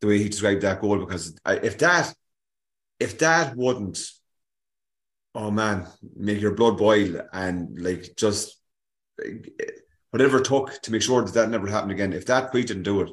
[0.00, 2.14] the way he described that goal because I, if that
[3.00, 3.98] if that wouldn't
[5.34, 8.58] oh man make your blood boil and like just
[10.10, 12.12] whatever it took to make sure that that never happened again.
[12.12, 13.10] If that tweet didn't do it,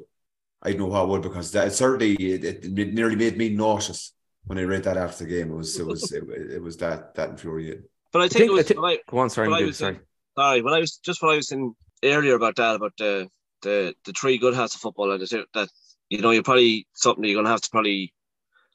[0.63, 4.13] I know how it would because that certainly it, it nearly made me nauseous
[4.45, 5.51] when I read that after the game.
[5.51, 7.83] It was it was it, it was that that infuriating.
[8.11, 8.67] But I I think, think, it I was.
[8.67, 9.95] think- when I- go on, sorry, when I was sorry.
[9.95, 10.01] in-
[10.37, 13.29] sorry, when I was just what I was saying earlier about that, about the
[13.61, 15.69] the the three good hats of football, and that that
[16.09, 18.13] you know you're probably something that you're gonna have to probably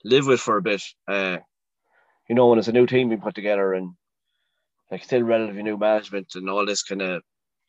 [0.04, 0.82] live with for a bit.
[1.08, 1.38] Uh,
[2.32, 3.92] you know, when it's a new team being put together and
[4.90, 7.20] like still relatively new management and all this kind of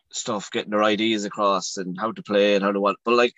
[0.09, 3.33] stuff, getting their ideas across and how to play and how to what, but like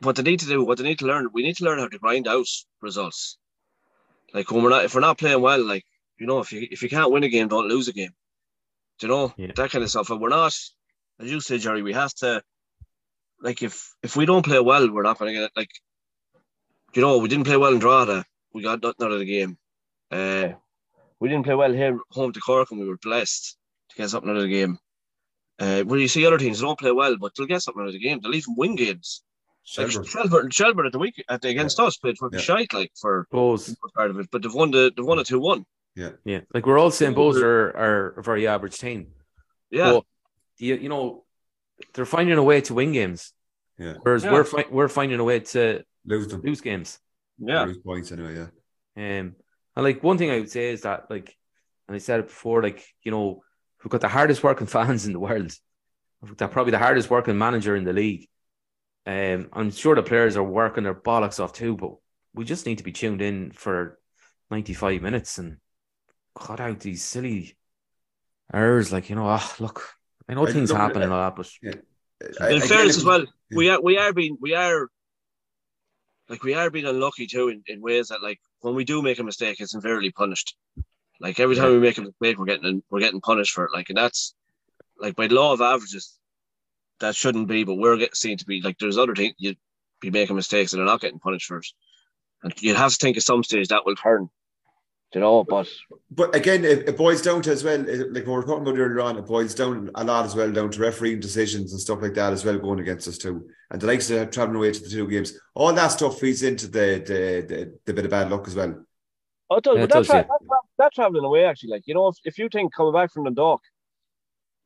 [0.00, 1.86] what they need to do, what they need to learn, we need to learn how
[1.86, 2.48] to grind out
[2.82, 3.38] results.
[4.34, 5.84] Like when we're not, if we're not playing well, like
[6.18, 8.14] you know, if you if you can't win a game, don't lose a game.
[8.98, 9.52] Do you know Yeah.
[9.54, 10.10] that kind of stuff?
[10.10, 10.52] And we're not,
[11.20, 11.84] as you say, Gerry.
[11.84, 12.42] We have to,
[13.40, 15.52] like, if if we don't play well, we're not going to get it.
[15.54, 15.70] like,
[16.92, 18.24] you know, we didn't play well in Drogheda.
[18.52, 19.56] We got nothing out of the game.
[20.10, 20.48] Uh,
[21.20, 23.56] we didn't play well here home to Cork, and we were blessed
[23.90, 24.78] to get something out of the game.
[25.58, 27.88] Uh, where you see other teams they don't play well, but they'll get something out
[27.88, 28.18] of the game.
[28.22, 29.22] They'll even win games.
[29.76, 30.06] Like Shelbourne.
[30.08, 32.42] Shelbourne, Shelbourne at the week at the, against us played fucking Yeah.
[32.44, 35.38] shite like for Bohs, part of it, but they've won the they've won a two
[35.38, 35.66] one.
[35.94, 36.40] yeah, yeah.
[36.54, 39.08] like we're all saying Bohs they're- are, are a very average team.
[39.70, 40.04] Yeah, But
[40.58, 41.24] you, you know,
[41.92, 43.32] they're finding a way to win games,
[43.78, 44.32] Yeah, whereas Yeah.
[44.32, 46.40] we're fi- we're finding a way to lose them.
[46.40, 46.98] lose games.
[47.38, 48.46] yeah, Lose points anyway.
[48.96, 49.36] Yeah, Um,
[49.80, 51.34] and like one thing I would say is that like,
[51.88, 53.42] and I said it before, like you know,
[53.82, 55.52] we've got the hardest working fans in the world.
[56.36, 58.28] Got probably the hardest working manager in the league.
[59.06, 61.92] Um, I'm sure the players are working their bollocks off too, but
[62.34, 63.98] we just need to be tuned in for
[64.50, 65.56] 95 minutes and
[66.38, 67.56] cut out these silly
[68.52, 68.92] errors.
[68.92, 69.88] Like you know, ah, look,
[70.28, 71.50] I know I things happen and all that, but
[72.38, 74.88] I- in again, fairness as well, we are we are being we are
[76.28, 79.18] like we are being unlucky too in, in ways that like when we do make
[79.18, 80.56] a mistake, it's invariably punished.
[81.20, 83.72] Like every time we make a mistake, we're getting we're getting punished for it.
[83.72, 84.34] Like and that's
[84.98, 86.18] like by the law of averages,
[87.00, 89.58] that shouldn't be, but we're getting seen to be like there's other things you'd
[90.00, 91.66] be making mistakes and they're not getting punished for it.
[92.42, 94.30] And you'd have to think at some stage that will turn.
[95.14, 95.68] You know, but
[96.12, 98.78] But again, it, it boils down to as well, it- like we were talking about
[98.78, 102.00] earlier on, it boils down a lot as well down to refereeing decisions and stuff
[102.00, 103.48] like that as well going against us too.
[103.70, 106.68] And the likes of traveling away to the two games, all that stuff feeds into
[106.68, 108.84] the the, the, the bit of bad luck as well.
[109.50, 109.76] Oh, it does.
[109.76, 110.22] Yeah, but it that, does, tra- yeah.
[110.22, 113.12] that, tra- that traveling away, actually, like you know, if, if you think coming back
[113.12, 113.60] from the dock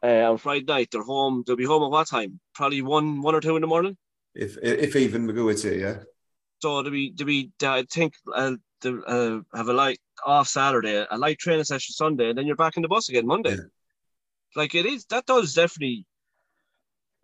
[0.03, 1.43] uh, on Friday night, they're home.
[1.47, 2.39] They'll be home at what time?
[2.55, 3.97] Probably one, one or two in the morning.
[4.35, 6.01] If if even we go would say, yeah.
[6.61, 11.05] So to be to be, I think uh, to uh, have a light off Saturday,
[11.11, 13.51] a light training session Sunday, and then you're back in the bus again Monday.
[13.51, 13.63] Yeah.
[14.57, 15.05] Like it is.
[15.07, 16.07] That does definitely.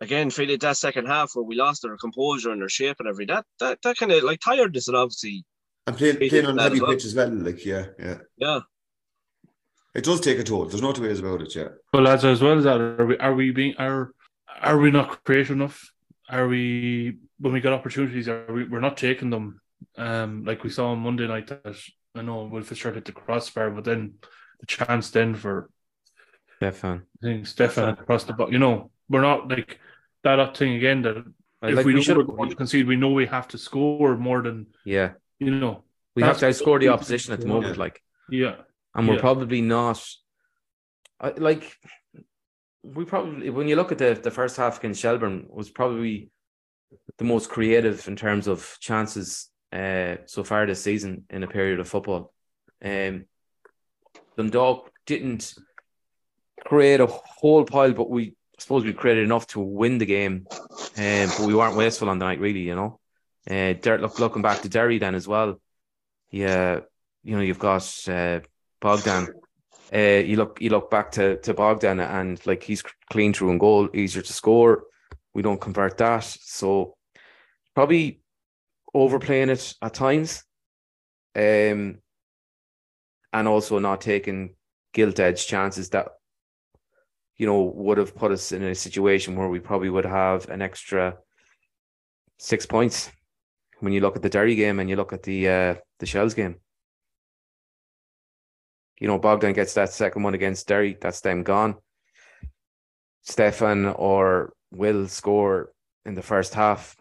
[0.01, 3.07] Again, feel it that second half where we lost our composure and our shape and
[3.07, 3.35] everything.
[3.35, 5.45] That that that kind of like tiredness and obviously,
[5.85, 6.91] And playing playing on that heavy as well.
[6.91, 8.17] pitch as well, like yeah, yeah.
[8.37, 8.59] yeah.
[9.93, 10.65] It does take a toll.
[10.65, 11.67] There's no two ways about it, yeah.
[11.93, 14.11] Well, lads, as well as that, are we are we being are
[14.59, 15.91] are we not creative enough?
[16.29, 18.27] Are we when we get opportunities?
[18.27, 19.61] Are we we're not taking them?
[19.97, 21.75] Um, like we saw on Monday night that
[22.15, 24.15] I know Will Fitzgerald hit the crossbar, but then
[24.59, 25.69] the chance then for
[26.57, 27.03] Stefan.
[27.23, 28.51] I think Stefan across the box.
[28.51, 29.79] You know, we're not like
[30.23, 31.01] that thing again.
[31.03, 31.17] That
[31.63, 34.17] if Like we, we should we're going to concede, we know we have to score
[34.17, 35.83] more than yeah, you know.
[36.15, 37.75] we have to outscore the opposition at the moment.
[37.75, 37.79] Yeah.
[37.79, 38.55] Like, Yeah,
[38.95, 39.21] and we're Yeah.
[39.21, 40.03] probably not.
[41.19, 41.77] I, like,
[42.83, 46.31] we probably when you look at the the first half against Shelbourne was probably
[47.17, 51.79] the most creative in terms of chances uh, so far this season in a period
[51.79, 52.33] of football.
[52.83, 53.25] Um,
[54.37, 55.53] Dundalk didn't
[56.65, 60.45] create a whole pile, but we I suppose we created enough to win the game,
[60.51, 62.59] um, but we weren't wasteful on the night, really.
[62.59, 62.99] You know,
[63.49, 65.59] uh, look, looking back to Derry then as well.
[66.29, 66.81] Yeah,
[67.23, 68.41] you know, you've got uh,
[68.79, 69.29] Bogdan.
[69.93, 73.59] Uh, you look, you look back to to Bogdan, and like he's clean through and
[73.59, 74.83] goal, easier to score.
[75.33, 76.95] We don't convert that, so
[77.73, 78.20] probably
[78.93, 80.43] overplaying it at times,
[81.35, 81.99] um,
[83.33, 84.55] and also not taking
[84.93, 86.09] gilt edge chances that
[87.37, 90.61] you know would have put us in a situation where we probably would have an
[90.61, 91.17] extra
[92.37, 93.09] six points
[93.79, 96.33] when you look at the Derry game and you look at the uh, the Shels
[96.33, 96.55] game.
[98.99, 101.75] You know, Bogdan gets that second one against Derry, that's them gone.
[103.23, 105.73] Stefan or Will score
[106.05, 106.95] in the first half,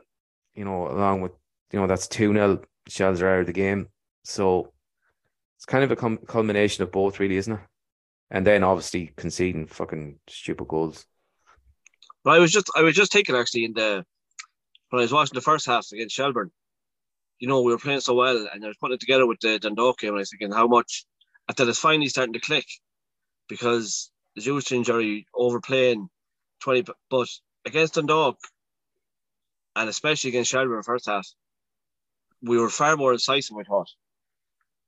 [0.55, 1.33] you know, along with,
[1.73, 2.63] you know, that's 2 0.
[2.89, 3.89] Shels are out of the game.
[4.25, 4.73] So
[5.57, 7.61] it's kind of a com- culmination of both, really, isn't it?
[8.31, 11.05] And then obviously conceding fucking stupid goals.
[12.25, 14.05] But I was just I was just thinking actually in the
[14.91, 16.51] when I was watching the first half against Shelbourne,
[17.39, 19.59] you know, we were playing so well and I was putting it together with the
[19.59, 21.05] Dundalk game and I was thinking how much
[21.57, 22.67] that it's finally starting to click
[23.49, 26.09] because the Jewish injury overplaying
[26.61, 27.29] 20 but
[27.65, 28.39] against Dundalk
[29.75, 31.27] and especially against Shelbourne first half,
[32.43, 33.89] we were far more incisive, I thought.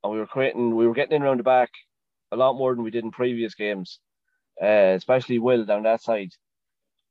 [0.02, 1.70] And we were creating we were getting in around the back
[2.32, 4.00] a lot more than we did in previous games.
[4.62, 6.32] Uh, especially Will down that side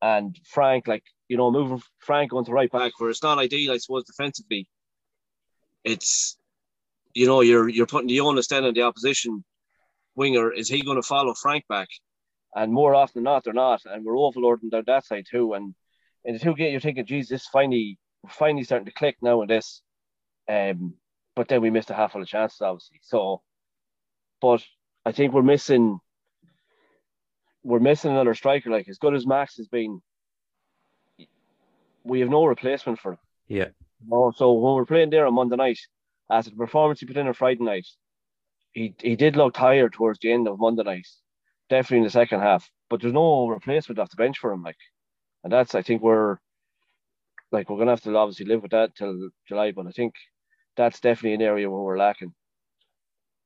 [0.01, 3.77] and Frank, like you know, moving Frank onto right back, where it's not ideal, I
[3.77, 4.67] suppose, defensively.
[5.83, 6.37] It's
[7.13, 9.43] you know, you're you're putting the onus then on the opposition
[10.15, 10.51] winger.
[10.51, 11.87] Is he going to follow Frank back?
[12.53, 15.53] And more often than not, they're not, and we're overloading down that side too.
[15.53, 15.73] And
[16.25, 17.97] in the two games, you're thinking, geez, this finally
[18.29, 19.81] finally starting to click now in this.
[20.49, 20.95] Um,
[21.35, 22.99] but then we missed a half of the chances, obviously.
[23.03, 23.41] So,
[24.41, 24.63] but
[25.05, 25.99] I think we're missing
[27.63, 28.69] we're missing another striker.
[28.69, 30.01] Like as good as Max has been,
[32.03, 33.19] we have no replacement for him.
[33.47, 33.69] Yeah.
[34.07, 35.79] No, so when we're playing there on Monday night,
[36.29, 37.87] after the performance he put in on Friday night,
[38.73, 41.07] he he did look tired towards the end of Monday night,
[41.69, 42.69] definitely in the second half.
[42.89, 44.77] But there's no replacement off the bench for him, like,
[45.43, 46.37] and that's I think we're
[47.51, 49.71] like we're gonna have to obviously live with that till July.
[49.71, 50.13] But I think
[50.77, 52.33] that's definitely an area where we're lacking.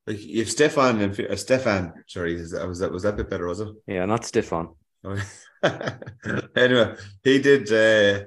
[0.07, 3.29] Like if Stefan and uh, Stefan, sorry, is that was that was that a bit
[3.29, 3.69] better, was it?
[3.87, 4.75] Yeah, not Stefan.
[6.55, 7.71] anyway, he did.
[7.71, 8.25] Uh,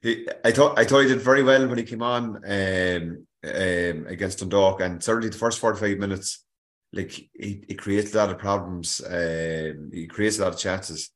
[0.00, 4.06] he, I thought I thought he did very well when he came on um, um,
[4.06, 6.44] against Dundalk, and certainly the first forty-five minutes,
[6.92, 9.02] like he, he created a lot of problems.
[9.04, 11.10] Um, he creates a lot of chances.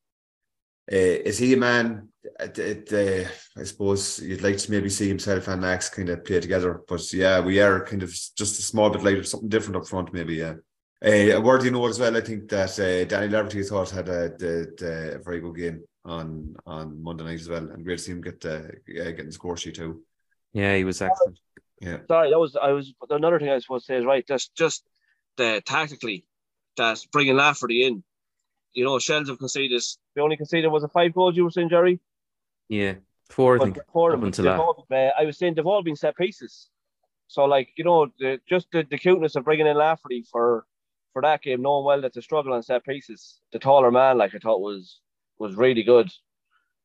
[0.90, 2.08] Uh, is he a man?
[2.40, 6.24] It, it, uh, I suppose you'd like to maybe see himself and Max kind of
[6.24, 9.76] play together, but yeah, we are kind of just a small bit later, something different
[9.76, 10.34] up front, maybe.
[10.36, 10.54] Yeah,
[11.04, 14.08] Uh, a word you know as well, I think that uh, Danny Lafferty thought had
[14.08, 17.98] a, the, the, a very good game on on Monday night as well, and great
[17.98, 20.02] to see him get uh, getting the score sheet too.
[20.52, 21.38] Yeah, he was excellent.
[21.80, 24.26] Yeah, Sorry, that was I was another thing I was supposed to say is right.
[24.26, 24.84] Just just
[25.36, 26.24] the tactically
[26.76, 28.04] that bringing Lafferty in.
[28.74, 29.82] You know, Shels have conceded.
[30.14, 31.36] The only conceded was a five goals.
[31.36, 32.00] You were saying, Gerry.
[32.68, 32.94] Yeah,
[33.28, 33.78] four I But think.
[33.92, 34.58] for up them, until that.
[34.58, 36.68] all- uh, I was saying they've all been set pieces.
[37.28, 40.66] So like you know, the, just the, the cuteness of bringing in Lafferty for
[41.12, 44.34] for that game, knowing well that the struggle on set pieces, the taller man, like
[44.34, 45.00] I thought was
[45.38, 46.06] was really good.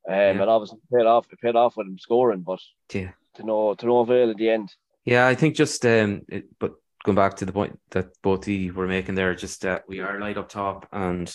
[0.10, 0.30] Um, Yeah.
[0.32, 1.28] and obviously paid off.
[1.32, 2.60] It paid off with him scoring, but
[2.94, 3.12] Yeah.
[3.36, 4.74] to no to no avail at the end.
[5.06, 6.74] Yeah, I think just um, it, but
[7.04, 10.00] going back to the point that both of you were making there, just that we
[10.02, 11.34] are light up top, and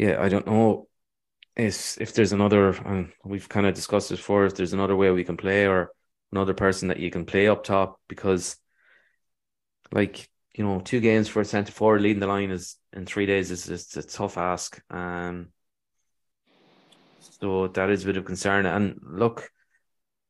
[0.00, 0.88] yeah, I don't know
[1.56, 2.74] if if there's another.
[2.88, 4.46] Um, we've kind of discussed this before.
[4.46, 5.90] If there's another way we can play, or
[6.32, 8.56] another person that you can play up top, because
[9.92, 13.26] like you know, two games for a centre forward leading the line is in three
[13.26, 14.80] days is is a tough ask.
[14.90, 15.48] Um,
[17.18, 18.64] so that is a bit of concern.
[18.64, 19.50] And look,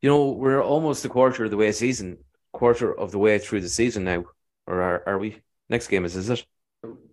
[0.02, 2.18] you know, we're almost a quarter of the way season,
[2.52, 4.24] quarter of the way through the season now,
[4.66, 5.38] or are, are we?
[5.68, 6.44] Next game is, is it?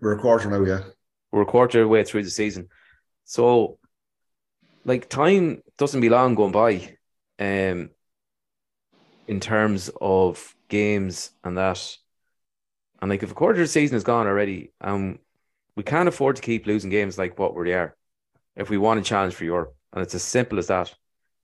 [0.02, 0.64] we're a quarter now.
[0.64, 0.82] Yeah,
[1.38, 2.70] We're a quarter of the way through the season.
[3.24, 3.78] So,
[4.86, 6.98] like, time doesn't be long going by
[7.38, 7.92] um,
[9.28, 11.96] in terms of games and that.
[13.00, 15.20] And, like, if a quarter of the season is gone already, um,
[15.76, 17.96] we can't afford to keep losing games like what we are there
[18.56, 19.76] if we want a challenge for Europe.
[19.94, 20.92] And it's as simple as that.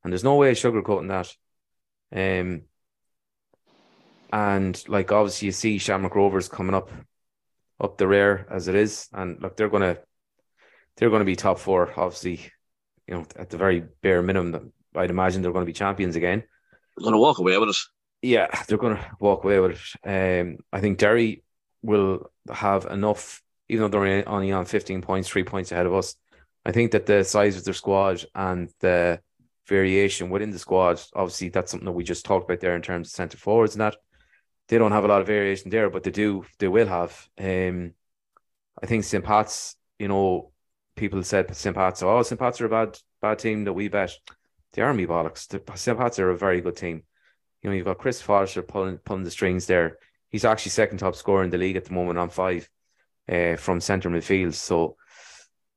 [0.04, 2.40] And there's no way of sugarcoating that.
[2.40, 2.64] Um,
[4.32, 6.90] and like obviously you see Shamrock Rovers coming up
[7.84, 9.98] up the rear as it is, and look, they're gonna
[10.96, 12.40] they're gonna be top four, obviously,
[13.08, 14.72] you know, at the very bare minimum.
[14.96, 16.44] I'd imagine they're gonna be champions again.
[16.98, 17.78] They're gonna walk away with it.
[18.22, 20.42] Yeah, they're gonna walk away with it.
[20.42, 21.44] Um, I think Derry
[21.82, 26.16] will have enough, even though they're only on 15 points, three points ahead of us.
[26.66, 29.20] I think that the size of their squad and the
[29.68, 33.10] variation within the squad, obviously, that's something that we just talked about there in terms
[33.10, 33.98] of centre forwards and that.
[34.68, 37.30] They don't have a lot of variation there, but they do, they will have.
[37.38, 37.94] Um,
[38.82, 39.24] I think St.
[39.24, 40.52] Pat's, you know,
[40.96, 41.76] people said St.
[41.76, 42.40] Pat's, oh, St.
[42.40, 44.14] Pat's are a bad, bad team that we bet.
[44.74, 45.48] The Army bollocks.
[45.48, 45.98] The- St.
[45.98, 47.04] Pat's are a very good team.
[47.62, 49.98] You know, you've got Chris Forrester pulling pulling the strings there.
[50.30, 52.70] He's actually second top scorer in the league at the moment on five
[53.32, 54.54] uh, from centre midfield.
[54.54, 54.98] So,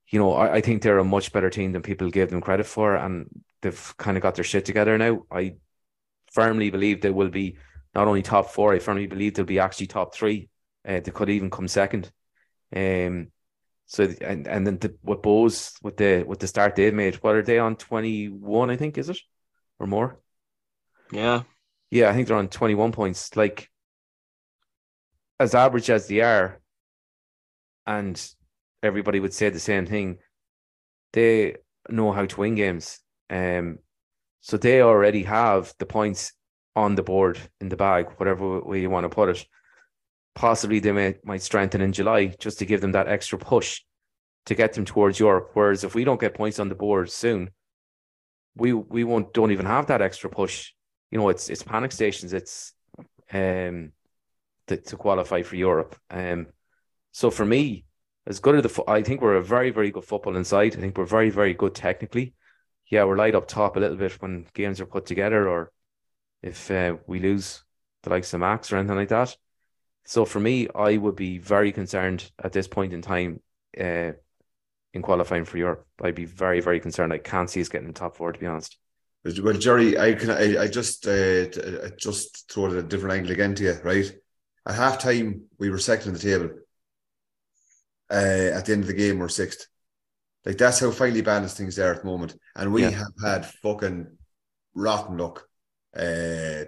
[0.09, 2.66] you know, I, I think they're a much better team than people give them credit
[2.66, 3.28] for, and
[3.62, 5.24] they've kind of got their shit together now.
[5.30, 5.57] I
[6.32, 7.59] firmly believe they will be
[7.97, 8.74] not only top four.
[8.74, 10.51] I firmly believe they'll be actually top three.
[10.86, 12.12] Uh, they could even come second.
[12.74, 13.28] Um,
[13.86, 17.36] so and and then the, with Bohs with the with the start they've made, what
[17.36, 18.68] are they on twenty one?
[18.68, 19.18] I think is it
[19.78, 20.20] or more?
[21.11, 21.44] Yeah.
[21.90, 23.36] Yeah, I think they're on 21 points.
[23.36, 23.70] Like,
[25.38, 26.61] as average as they are,
[27.86, 28.20] and
[28.82, 30.18] everybody would say the same thing,
[31.12, 31.57] they
[31.88, 32.99] know how to win games.
[33.30, 33.78] Um,
[34.40, 36.32] so they already have the points
[36.77, 39.45] on the board in the bag, whatever way you want to put it.
[40.37, 43.83] Possibly they may, might strengthen in July just to give them that extra push
[44.45, 45.51] to get them towards Europe.
[45.55, 47.51] Whereas if we don't get points on the board soon,
[48.55, 50.72] we we won't don't even have that extra push
[51.11, 52.33] you know, it's it's panic stations.
[52.33, 52.72] It's
[53.33, 53.93] um
[54.66, 55.97] to, to qualify for Europe.
[56.11, 56.49] Um,
[57.12, 57.85] so for me,
[58.27, 60.77] as good as the I think we're a very very good football inside.
[60.77, 62.35] I think we're very very good technically.
[62.91, 65.72] Yeah, we're light up top a little bit when games are put together, or
[66.47, 67.64] if uh, we lose
[68.03, 69.36] the likes of Max or anything like that.
[70.05, 73.40] So for me, I would be very concerned at this point in time.
[73.78, 74.12] Uh,
[74.94, 77.12] in qualifying for Europe, I'd be very, very concerned.
[77.12, 78.78] I can't see us getting in top four, to be honest.
[79.42, 81.47] Well, Gerry, I can I, I just uh,
[81.84, 84.11] I just throw it at a different angle again to you, right?
[84.66, 86.51] At half time, we were second in the table.
[88.11, 89.66] Uh, at the end of the game, we're sixth.
[90.47, 92.90] Like that's how finely balanced things are at the moment, and we Yeah.
[92.90, 94.07] have had fucking
[94.74, 95.47] rotten luck,
[95.99, 96.64] uh,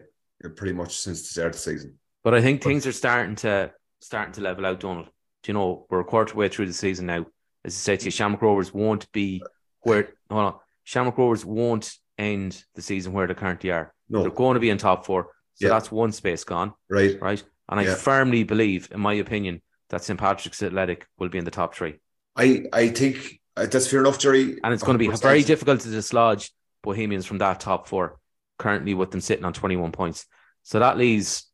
[0.56, 1.98] pretty much since the start of the season.
[2.24, 5.04] But I think things are starting to starting to level out, Donal.
[5.04, 5.10] Do
[5.46, 7.26] you know we're a quarter way through the season now?
[7.64, 9.42] As I said to you, Shamrock Rovers won't be
[9.82, 10.54] where hold on.
[10.84, 13.92] Shamrock Rovers won't end the season where they currently are.
[14.08, 14.22] No.
[14.22, 15.30] They're going to be in top four.
[15.54, 15.70] So Yeah.
[15.70, 17.20] that's one space gone, Right?
[17.20, 17.42] right?
[17.68, 17.94] And I Yeah.
[17.94, 19.60] firmly believe, in my opinion,
[19.90, 20.18] that St.
[20.18, 21.98] Patrick's Athletic will be in the top three.
[22.36, 24.58] I I think uh, that's fair enough, Gerry.
[24.62, 26.52] And it's going to be very difficult to dislodge
[26.82, 28.18] Bohemians from that top four,
[28.58, 30.26] currently with them sitting on 21 points.
[30.64, 31.46] So that leaves,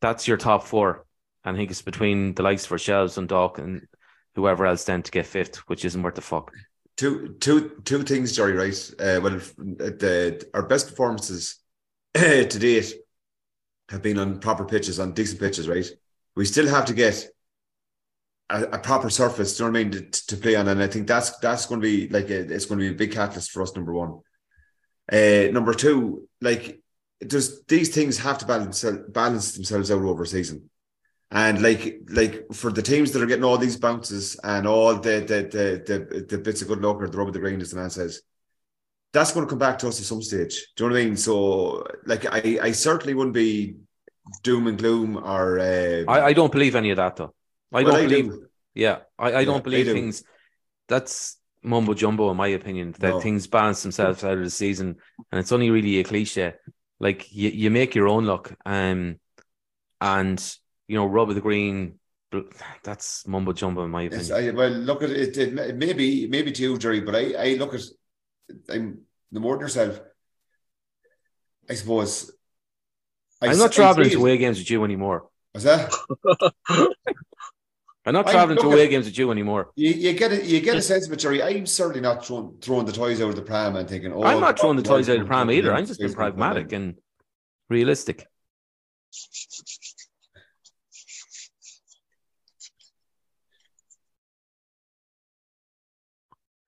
[0.00, 1.04] that's your top four.
[1.44, 3.86] I think it's between the likes for Shels and Dock and
[4.34, 6.52] whoever else then to get fifth, which isn't worth the fuck.
[6.96, 8.52] two two two things, Gerry.
[8.52, 8.90] Right?
[8.98, 11.56] Uh, well, the our best performances
[12.14, 12.94] to date
[13.90, 15.68] have been on proper pitches, on decent pitches.
[15.68, 15.88] Right?
[16.34, 17.26] We still have to get
[18.50, 19.56] a, a proper surface.
[19.56, 20.68] Do you know what I mean to, to play on?
[20.68, 22.98] And I think that's that's going to be like a, it's going to be a
[22.98, 23.74] big catalyst for us.
[23.74, 24.20] Number one.
[25.10, 26.80] Uh, number two, like
[27.20, 30.68] there's these things have to balance balance themselves out over a season.
[31.30, 35.20] And like like for the teams that are getting all these bounces and all the
[35.20, 37.70] the the the, the bits of good luck or the rub of the green, as
[37.70, 38.22] the man says,
[39.12, 40.68] that's going to come back to us at some stage.
[40.76, 41.16] Do you know what I mean?
[41.16, 43.76] So like I I certainly wouldn't be
[44.42, 47.34] doom and gloom or uh, I, I don't believe any of that though.
[47.72, 48.26] I well, don't I believe.
[48.26, 48.46] do.
[48.74, 49.94] Yeah, I, I Yeah, don't believe do.
[49.94, 50.22] things.
[50.88, 52.94] That's mumbo jumbo, in my opinion.
[53.00, 53.20] That No.
[53.20, 54.96] things balance themselves out of the season,
[55.30, 56.54] and it's only really a cliche.
[57.00, 59.18] Like you, you make your own luck, um,
[60.00, 60.56] and
[60.88, 61.98] you know, rub of the green.
[62.82, 64.32] That's mumbo jumbo, in my opinion.
[64.32, 65.36] I, well, look at it.
[65.36, 67.82] It, it may be maybe to you, Gerry, but I, I look at
[68.68, 69.00] I'm
[69.32, 70.00] the more than yourself.
[71.68, 72.30] I suppose.
[73.42, 75.28] I I'm not traveling to away games with you anymore.
[75.52, 75.92] Was that
[78.06, 79.72] I'm not traveling to away at- games with you anymore.
[79.74, 80.44] you, you get it?
[80.44, 81.42] You get a sense of it, Gerry.
[81.42, 84.40] I'm certainly not throwing throwing the toys out of the pram and thinking, oh, I'm
[84.40, 85.74] not throwing the toys out of the pram either.
[85.74, 86.94] I'm just being pragmatic and
[87.68, 88.26] realistic.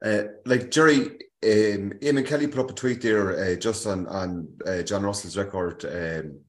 [0.05, 4.49] Uh, like Gerry, um, Eamon Kelly put up a tweet there uh, just on on
[4.67, 5.85] uh, John Russell's record.
[5.85, 6.41] Um,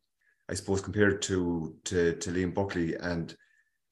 [0.49, 3.35] I suppose compared to to to Liam Buckley and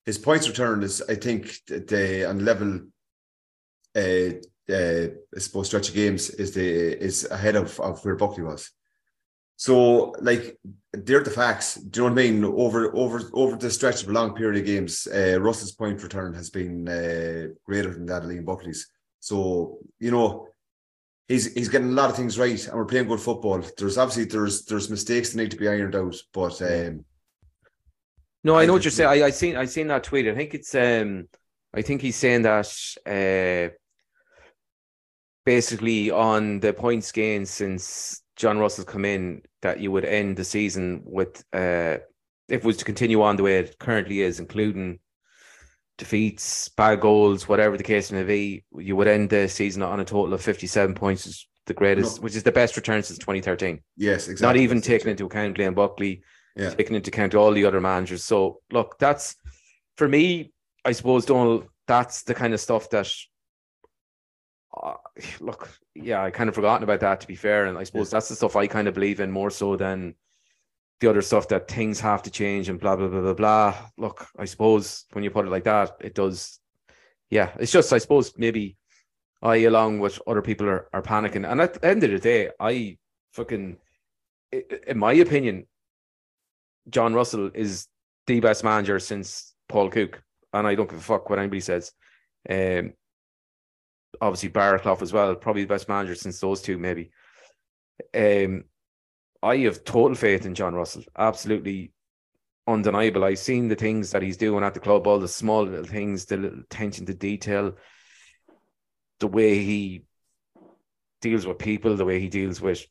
[0.07, 2.79] his points return is, I think, the on level.
[3.93, 4.39] Uh,
[4.69, 6.67] uh, I suppose stretch of games is the
[7.07, 8.71] is ahead of, of where Buckley was.
[9.57, 10.57] So, like,
[10.93, 11.75] they're the facts.
[11.75, 12.43] Do you know what I mean?
[12.45, 16.33] Over over over the stretch of a long period of games, uh, Russell's point return
[16.33, 18.89] has been uh, greater than that of Liam Buckley's.
[19.19, 20.47] So, you know,
[21.27, 23.61] he's he's getting a lot of things right, and we're playing good football.
[23.77, 27.03] There's obviously there's there's mistakes that need to be ironed out, but um,
[28.47, 29.09] No, I know what you're saying.
[29.09, 30.25] I, I seen I seen that tweet.
[30.25, 31.27] I think it's um
[31.73, 32.69] I think he's saying that
[33.05, 33.73] uh
[35.45, 40.45] basically on the points gained since John Russell's come in that you would end the
[40.45, 41.97] season with uh
[42.47, 44.99] if it was to continue on the way it currently is, including
[45.97, 50.05] defeats, bad goals, whatever the case may be, you would end the season on a
[50.05, 52.23] total of 57 points, which is the greatest, No.
[52.23, 53.81] which is the best return since 2013.
[53.97, 54.47] yes, exactly.
[54.47, 56.21] Not even That's taking into account Glenn Buckley,
[56.57, 56.71] Yeah.
[56.71, 58.23] taking into account all the other managers.
[58.23, 59.35] So look, that's
[59.95, 60.51] for me.
[60.83, 61.67] I suppose Donal.
[61.87, 63.11] That's the kind of stuff that.
[64.75, 64.95] Uh,
[65.39, 67.21] look, yeah, I kind of forgotten about that.
[67.21, 69.49] To be fair, and I suppose that's the stuff I kind of believe in more
[69.49, 70.15] so than
[70.99, 73.75] the other stuff that things have to change and blah blah blah blah blah.
[73.97, 76.59] Look, I suppose when you put it like that, it does.
[77.29, 78.77] Yeah, it's just I suppose maybe
[79.41, 81.49] I, along with other people, are, are panicking.
[81.49, 82.97] And at the end of the day, I
[83.33, 83.77] fucking,
[84.51, 85.67] in my opinion,
[86.89, 87.87] John Russell is
[88.25, 90.21] the best manager since Paul Cook,
[90.53, 91.91] and I don't give a fuck what anybody says.
[92.49, 92.93] Um,
[94.21, 97.11] obviously Baraclough as well, probably the best manager since those two, maybe.
[98.13, 98.65] Um,
[99.43, 101.91] I have total faith in John Russell, absolutely
[102.67, 103.23] undeniable.
[103.23, 106.25] I've seen the things that he's doing at the club, all the small little things,
[106.25, 107.75] the little attention to detail,
[109.19, 110.03] the way he
[111.21, 112.85] deals with people, the way he deals with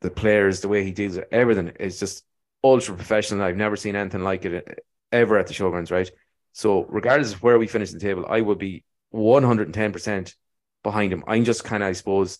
[0.00, 2.24] the players, the way he deals with everything is just
[2.64, 3.42] ultra professional.
[3.44, 6.10] I've never seen anything like it ever at the showgrounds, right?
[6.52, 8.84] So, regardless of where we finish the table, I would be
[9.14, 10.34] 110%
[10.82, 11.22] behind him.
[11.28, 12.38] I'm just kind of, I suppose,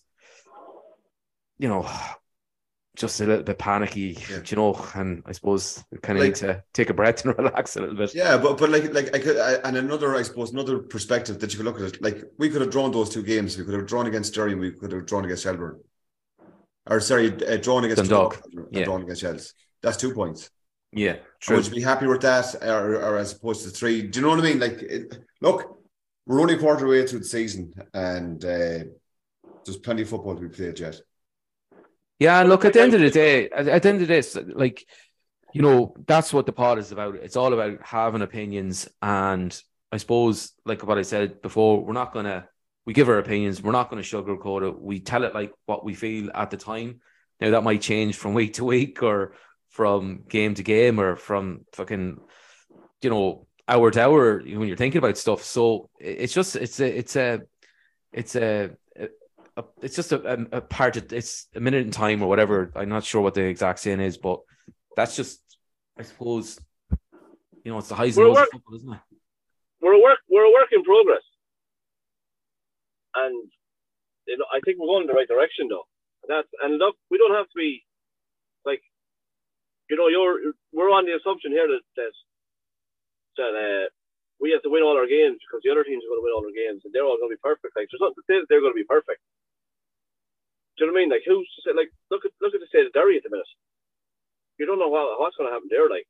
[1.59, 1.87] you know,
[2.95, 4.39] just a little bit panicky, Yeah.
[4.45, 7.75] you know, and I suppose kind of Like- need to take a breath and relax
[7.75, 8.15] a little bit.
[8.15, 11.51] Yeah, but but like like I could I, and another I suppose another perspective that
[11.51, 13.57] you could look at it like we could have drawn those two games.
[13.57, 14.53] We could have drawn against Derry.
[14.53, 15.81] and We could have drawn against Shelbourne,
[16.89, 18.41] or sorry, uh, drawn against Dundalk.
[18.53, 18.85] and Yeah.
[18.85, 19.53] drawn against Shels.
[19.85, 20.49] That's two points.
[20.91, 21.57] Yeah, True.
[21.57, 24.01] Would you be happy with that, or, or as opposed to three?
[24.01, 24.59] Do you know what I mean?
[24.59, 25.77] Like, it, look,
[26.25, 28.79] we're only a quarter way through the season, and uh,
[29.63, 30.99] there's plenty of football to be played yet.
[32.17, 34.35] Yeah, and look, at the end of the day, at, at the end of this,
[34.55, 34.87] like,
[35.53, 37.15] you know, that's what the pod is about.
[37.15, 38.87] It's all about having opinions.
[39.01, 39.57] And
[39.91, 42.47] I suppose, like what I said before, we're not going to,
[42.85, 43.61] we give our opinions.
[43.61, 44.81] We're not going to sugarcoat it.
[44.81, 47.01] We tell it like what we feel at the time.
[47.39, 49.33] Now, that might change from week to week or
[49.75, 52.19] from game to game or from fucking,
[53.01, 55.43] you know, hour to hour when you're thinking about stuff.
[55.43, 57.41] So it's just, it's a, it's a,
[58.13, 58.71] it's a,
[59.57, 62.71] a it's just a, a, part of it's a minute in time or whatever.
[62.75, 64.39] I'm not sure what the exact saying is, but
[64.95, 65.41] that's just,
[65.99, 66.57] I suppose,
[67.63, 68.99] you know, it's the highs and We're of football, isn't it?
[69.85, 71.21] we're a work we're a work in progress,
[73.13, 73.51] and
[74.27, 75.85] you know I think we're going in the right direction though.
[76.27, 77.85] That's and look, we don't have to be
[79.89, 82.13] you know you're we're on the assumption here that that
[83.37, 83.85] that uh,
[84.39, 86.35] we have to win all our games because the other teams are going to win
[86.35, 87.75] all their games and they're all going to be perfect.
[87.75, 89.21] Like there's nothing to say that they're going to be perfect.
[90.75, 91.11] Do you know what I mean?
[91.13, 91.73] Like who's to say?
[91.75, 93.47] Like look at look at the state of Derry at the minute.
[94.59, 95.87] You don't know what, what's going to happen there.
[95.87, 96.07] Like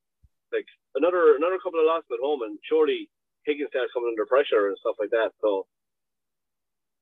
[0.53, 0.67] like
[0.97, 3.09] another another couple of losses at home and surely
[3.45, 5.33] Higgins starts coming under pressure and stuff like that.
[5.41, 5.69] So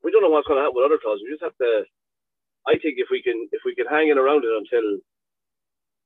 [0.03, 1.23] we don't know what's going to happen with other clubs.
[1.23, 1.87] We just have to.
[2.67, 4.85] I think if we can if we can hang in around it until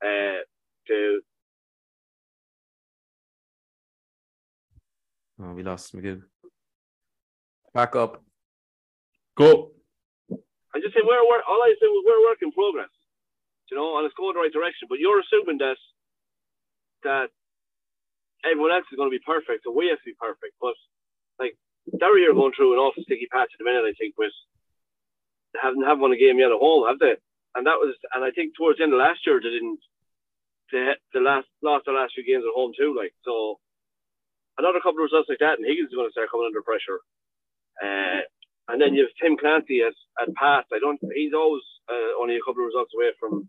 [0.02, 0.42] uh
[0.88, 1.22] to
[5.40, 6.24] Oh, we lost McGill.
[7.74, 8.24] Back up.
[9.38, 9.72] Go.
[10.32, 12.90] I just say we're, we're all I say was we're a work in progress,
[13.70, 14.90] you know, and it's going the right direction.
[14.90, 15.78] But you're assuming that
[17.04, 17.30] that
[18.44, 20.58] everyone else is going to be perfect, so we have to be perfect.
[20.60, 20.74] But
[21.38, 21.54] like
[22.00, 24.34] Derry are going through an awful sticky patch at the minute, I think, with
[25.54, 27.14] they haven't have won a game yet at home, have they?
[27.54, 29.80] And that was, and I think towards the end of last year they didn't.
[30.72, 33.60] They the last lost their last few games at home too, like so.
[34.58, 36.98] Another couple of results like that, and Higgins is going to start coming under pressure.
[37.78, 38.26] Uh,
[38.74, 40.74] and then you have Tim Clancy at, at Pats.
[40.74, 40.98] I don't.
[41.14, 43.48] He's always uh, only a couple of results away from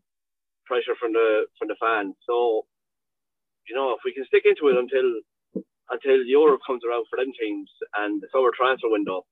[0.68, 2.14] pressure from the from the fans.
[2.28, 2.68] So,
[3.66, 5.08] you know, if we can stick into it until
[5.90, 9.24] until Europe comes around for them teams and the summer transfer window,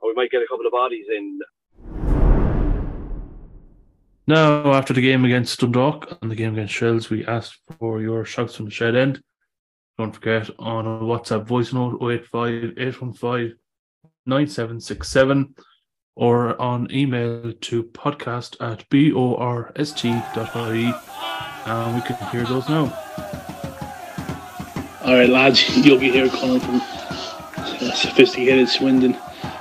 [0.00, 1.38] or we might get a couple of bodies in.
[4.28, 8.26] Now, after the game against Dundalk and the game against Shels, we asked for your
[8.26, 9.22] shouts from the shed end.
[9.96, 13.56] Don't forget on a WhatsApp voice note 085 815
[14.26, 15.54] 9767
[16.14, 19.24] or on email to podcast at borst.ie
[21.64, 22.92] and we can hear those now.
[25.04, 29.16] All right, lads, Yogi here calling from uh, sophisticated Swindon.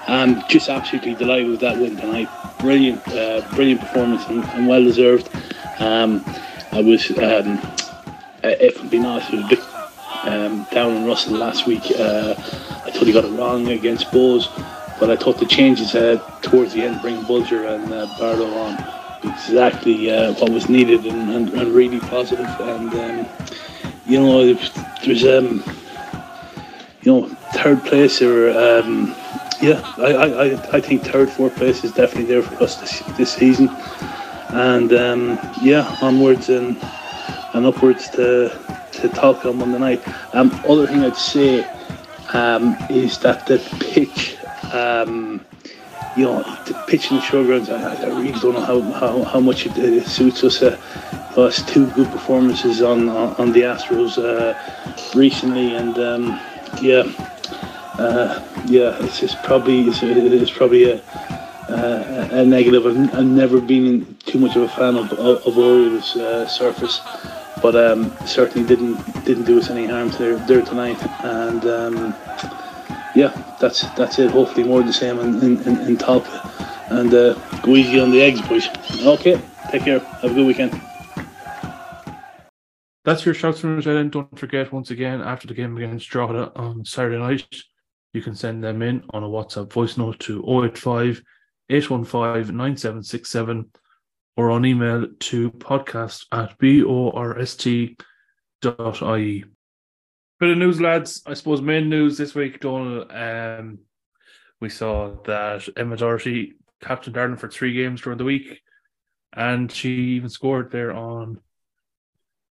[0.09, 2.27] I'm just absolutely delighted with that win tonight.
[2.59, 5.29] Brilliant, uh, brilliant performance and, and well deserved.
[5.79, 6.23] Um,
[6.71, 7.59] I was, um,
[8.43, 9.59] uh, if I'm being honest, I was a bit
[10.23, 11.83] um, down on Russell last week.
[11.97, 14.47] Uh, I thought he got it wrong against Bohs,
[14.99, 18.77] but I thought the changes uh, towards the end, bring Bolger and uh, Barlow on,
[19.23, 22.47] exactly uh, what was needed and, and, and really positive.
[22.59, 23.27] And um,
[24.07, 24.53] you know,
[25.03, 25.63] there's um,
[27.01, 29.15] you know, third place or um,
[29.61, 33.33] yeah, I, I, I think third, fourth place is definitely there for us this, this
[33.33, 33.69] season.
[34.49, 36.77] And um, yeah, onwards and
[37.53, 38.49] and upwards to
[38.93, 40.07] to Tolka on Monday night.
[40.33, 41.63] Um, other thing I'd say
[42.33, 44.37] um, is that the pitch,
[44.73, 45.45] um,
[46.15, 49.39] you know, the pitch in the showgrounds, I, I really don't know how, how, how
[49.39, 50.61] much it, it suits us.
[50.61, 50.77] Uh,
[51.35, 54.55] know, two good performances on on, on the Astros uh,
[55.17, 56.39] recently, and um,
[56.81, 57.03] yeah.
[57.97, 61.01] Uh, yeah, it's, it's probably it's, it's probably a,
[61.67, 62.85] a, negative.
[62.85, 67.01] I've, I've, never been too much of a fan of of, of Oriel's uh, surface,
[67.59, 71.01] but um, certainly didn't didn't do us any harm there there tonight.
[71.23, 72.15] And um,
[73.15, 74.29] yeah, that's that's it.
[74.29, 76.23] Hopefully more of the same in in, in, top,
[76.91, 78.67] and uh, go easy on the eggs, boys.
[79.01, 79.41] Okay,
[79.71, 79.99] take care.
[79.99, 80.79] Have a good weekend.
[83.05, 84.11] That's your shouts from end.
[84.11, 87.47] Don't forget once again after the game against Drogheda on Saturday night
[88.17, 91.21] you can send them in on a WhatsApp voice note to 085
[91.69, 93.69] 815 9767
[94.35, 97.95] or on email to podcast at borst.ie.
[100.39, 101.21] Bit of news, lads.
[101.27, 103.11] I suppose main news this week, Donal.
[103.11, 103.79] Um,
[104.59, 108.61] we saw that Emma Doherty captained Ireland for three games during the week,
[109.33, 111.39] and she even scored there on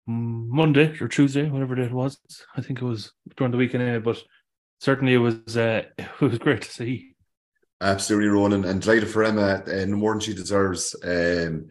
[0.07, 2.19] Monday or Tuesday, whatever day it was.
[2.55, 4.21] I think it was during the week anyway, but
[4.85, 7.15] certainly it was uh, it was great to see.
[7.81, 10.95] Absolutely, Ronan, and delighted for Emma, and more than she deserves.
[11.03, 11.67] Um,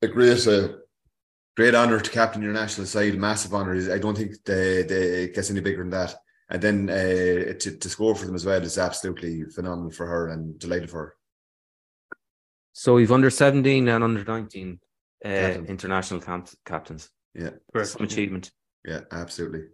[0.00, 0.68] a great, uh,
[1.56, 3.92] great honour to captain your national side, massive honour.
[3.92, 6.14] I don't think they, they it gets any bigger than that.
[6.48, 10.28] And then uh, to, to score for them as well is absolutely phenomenal for her,
[10.28, 11.14] and delighted for her.
[12.72, 14.78] So we've under seventeen and under nineteen
[15.24, 17.10] uh, international camp- captains.
[17.34, 17.90] Yeah, Correct.
[17.90, 18.50] some achievement.
[18.84, 19.64] Yeah, absolutely.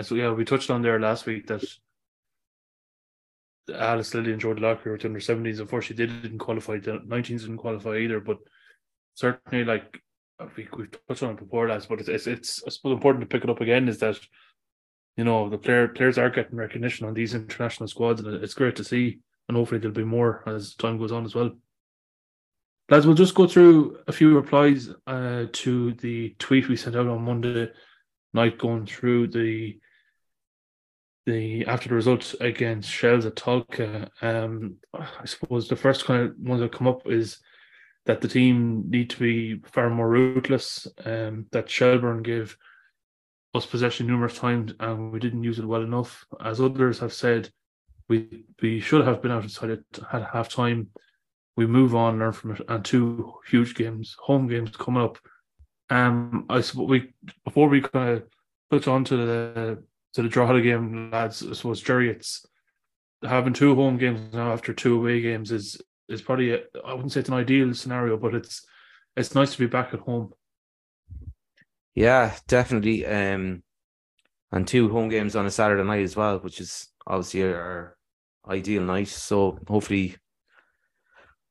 [0.00, 1.62] So yeah, we touched on there last week that
[3.72, 5.60] Alice Lilly and Jordan Lockyer were under seventies.
[5.60, 6.78] Unfortunately, they didn't qualify.
[6.78, 8.20] The nineteens didn't qualify either.
[8.20, 8.38] But
[9.14, 10.00] certainly, like
[10.56, 11.86] we we've touched on it before, lads.
[11.86, 14.18] But it's, it's it's I suppose important to pick it up again is that
[15.16, 18.76] you know the player players are getting recognition on these international squads, and it's great
[18.76, 19.20] to see.
[19.48, 21.52] And hopefully, there'll be more as time goes on as well.
[22.88, 27.06] Lads, we'll just go through a few replies uh, to the tweet we sent out
[27.06, 27.70] on Monday
[28.34, 29.78] night, going through the
[31.26, 36.36] the after the results against Shels at Tolka, um, I suppose the first kind of
[36.38, 37.38] ones that come up is
[38.06, 40.88] that the team need to be far more ruthless.
[41.04, 42.56] Um, that Shelbourne gave
[43.54, 46.24] us possession numerous times and we didn't use it well enough.
[46.42, 47.50] As others have said,
[48.08, 50.88] we we should have been outside it at half time.
[51.56, 55.18] We move on, learn from it, and two huge games, home games coming up.
[55.92, 57.12] Um, I suppose we
[57.44, 58.22] before we kind of
[58.70, 59.82] put on to the
[60.14, 61.46] to the Drogheda game, lads.
[61.46, 62.46] I suppose Gerry, it's
[63.22, 67.12] having two home games now after two away games is is probably I I wouldn't
[67.12, 68.64] say it's an ideal scenario, but it's
[69.18, 70.32] it's nice to be back at home.
[71.94, 73.04] Yeah, definitely.
[73.04, 73.62] Um,
[74.50, 77.98] and two home games on a Saturday night as well, which is obviously our
[78.48, 79.08] ideal night.
[79.08, 80.16] So hopefully,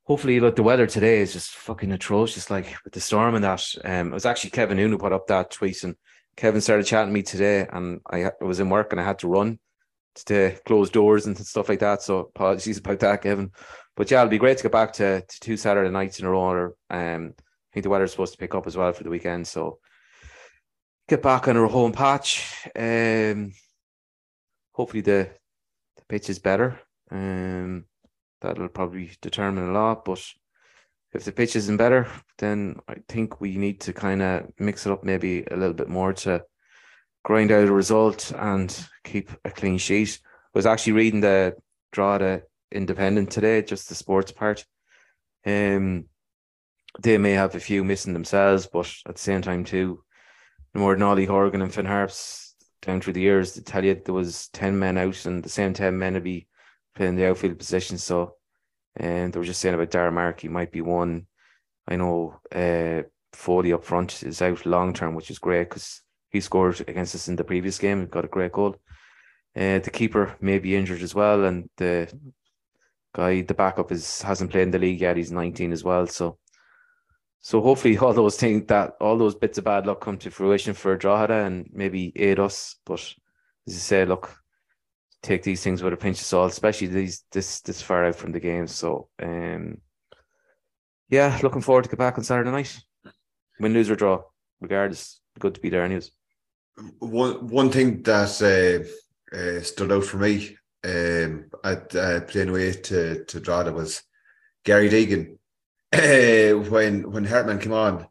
[0.03, 2.49] hopefully, look, the weather today is just fucking atrocious.
[2.49, 3.63] Like with the storm and that.
[3.83, 5.95] Um, it was actually Kevin Noon who put up that tweet, and
[6.35, 9.19] Kevin started chatting to me today, and I, I was in work and I had
[9.19, 9.59] to run
[10.25, 12.01] to close doors and stuff like that.
[12.01, 13.51] So apologies about that, Kevin.
[13.95, 16.29] But yeah, it'll be great to get back to, to two Saturday nights in a
[16.29, 16.39] row.
[16.39, 19.47] Or, um, I think the weather's supposed to pick up as well for the weekend.
[19.47, 19.79] So
[21.07, 22.67] get back on our home patch.
[22.75, 23.53] Um,
[24.71, 25.29] hopefully the
[25.97, 26.79] the pitch is better.
[27.09, 27.85] Um,
[28.41, 30.05] that'll probably determine a lot.
[30.05, 30.23] But
[31.13, 34.91] if the pitch isn't better, then I think we need to kind of mix it
[34.91, 36.43] up maybe a little bit more to
[37.23, 40.19] grind out a result and keep a clean sheet.
[40.23, 41.55] I was actually reading the
[41.91, 44.65] Drogheda Independent today, just the sports part.
[45.45, 46.05] Um,
[46.99, 50.03] they may have a few missing themselves, but at the same time too,
[50.73, 53.93] the more than Ollie Horgan and Finn Harps down through the years to tell you
[53.93, 56.47] there was 10 men out and the same 10 men would be
[56.95, 57.97] playing the outfield position.
[57.97, 58.35] So,
[58.95, 61.27] and they were just saying about Darragh Markey might be one.
[61.87, 66.39] I know uh, Foley up front is out long term, which is great because he
[66.39, 68.75] scored against us in the previous game and got a great goal.
[69.55, 72.11] Uh, the keeper may be injured as well, and the
[73.13, 75.17] guy, the backup, is hasn't played in the league yet.
[75.17, 76.07] He's 19 as well.
[76.07, 76.37] So,
[77.41, 80.73] so hopefully all those things that all those bits of bad luck come to fruition
[80.73, 82.77] for Drogheda and maybe aid us.
[82.85, 83.01] But
[83.67, 84.40] as you say, look,
[85.21, 88.31] take these things with a pinch of salt, especially these this this far out from
[88.31, 88.67] the game.
[88.67, 89.77] So, um,
[91.09, 92.79] yeah, looking forward to get back on Saturday night.
[93.59, 94.23] Win, lose or draw,
[94.59, 95.83] regardless, good to be there.
[95.83, 96.11] Anyways.
[96.99, 102.71] One one thing that uh, uh, stood out for me um, at uh, playing away
[102.71, 104.01] to to Drogheda was
[104.63, 105.37] Gary Deegan.
[106.71, 108.07] when when Hartman came on,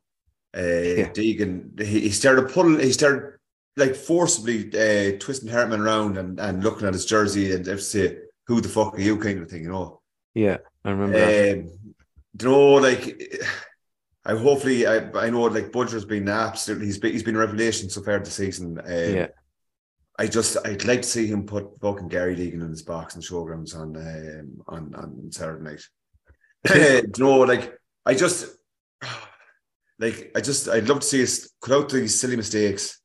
[0.55, 2.79] uh, Deegan he, he started pulling.
[2.79, 3.40] He started
[3.81, 8.61] like forcibly uh, twisting Hartman around and, and looking at his jersey and say, "Who
[8.61, 10.01] the fuck are you?" kind of thing, you know.
[10.35, 11.19] Yeah, I remember.
[11.19, 11.59] that.
[11.59, 11.71] Um,
[12.41, 13.35] you know, like
[14.25, 17.91] I hopefully I I know like Bolger's been absolutely he's been he's been a revelation
[17.91, 18.79] so far this season.
[18.79, 19.29] Um, Yeah.
[20.19, 23.25] I just I'd like to see him put fucking Gary Deegan in his box and
[23.25, 25.83] showgrounds on um, on on Saturday night.
[26.75, 28.55] you know, like I just
[29.99, 33.00] like I just I'd love to see us cut out these silly mistakes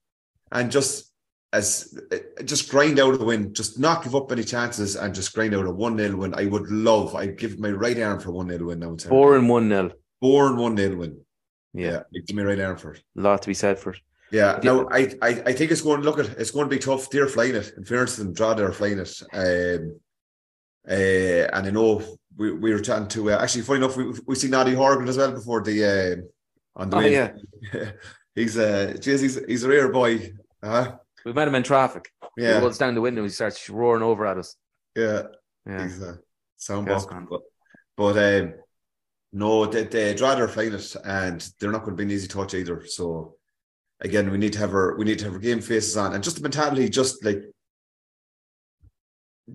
[0.52, 1.12] and just
[1.54, 1.98] as
[2.44, 5.66] just grind out a win, just not give up any chances and just grind out
[5.66, 6.34] a one 0 win.
[6.34, 7.16] I would love.
[7.16, 8.96] I'd give my right arm for a one 0 win now.
[8.98, 9.92] Four and one nil.
[10.22, 11.22] Four and one 0 win.
[11.74, 13.04] Yeah, I'd give me right arm for it.
[13.18, 14.00] a lot to be said for it.
[14.32, 16.80] Yeah, no, I, I, I think it's going to look at it's going to be
[16.80, 17.10] tough.
[17.10, 17.74] They're flying it.
[17.78, 19.22] In fairness to them, Drogheda are flying it.
[19.34, 20.00] Um,
[20.90, 22.02] uh, and I know
[22.36, 25.18] we, we were chatting to uh, actually funny enough we we seen Noddy Horgan as
[25.18, 27.14] well before the uh, on the Oh, way.
[27.14, 27.32] yeah.
[28.36, 30.34] he's a geez, he's he's a rare boy.
[30.62, 30.92] Uh,
[31.26, 32.12] We met him in traffic.
[32.38, 32.56] Yeah.
[32.56, 33.24] He rolls down the window.
[33.24, 34.56] He starts roaring over at us.
[34.96, 35.24] yeah,
[35.66, 35.84] Yeah.
[35.84, 36.20] he's a
[36.58, 37.06] sound box.
[37.30, 37.42] But,
[37.98, 38.54] but um,
[39.32, 42.28] no, the, the Drogheda are flying it, and they're not going to be an easy
[42.28, 42.86] touch either.
[42.86, 43.36] So
[44.02, 46.24] again, we need to have our we need to have our game faces on, and
[46.24, 47.42] just the mentality, just like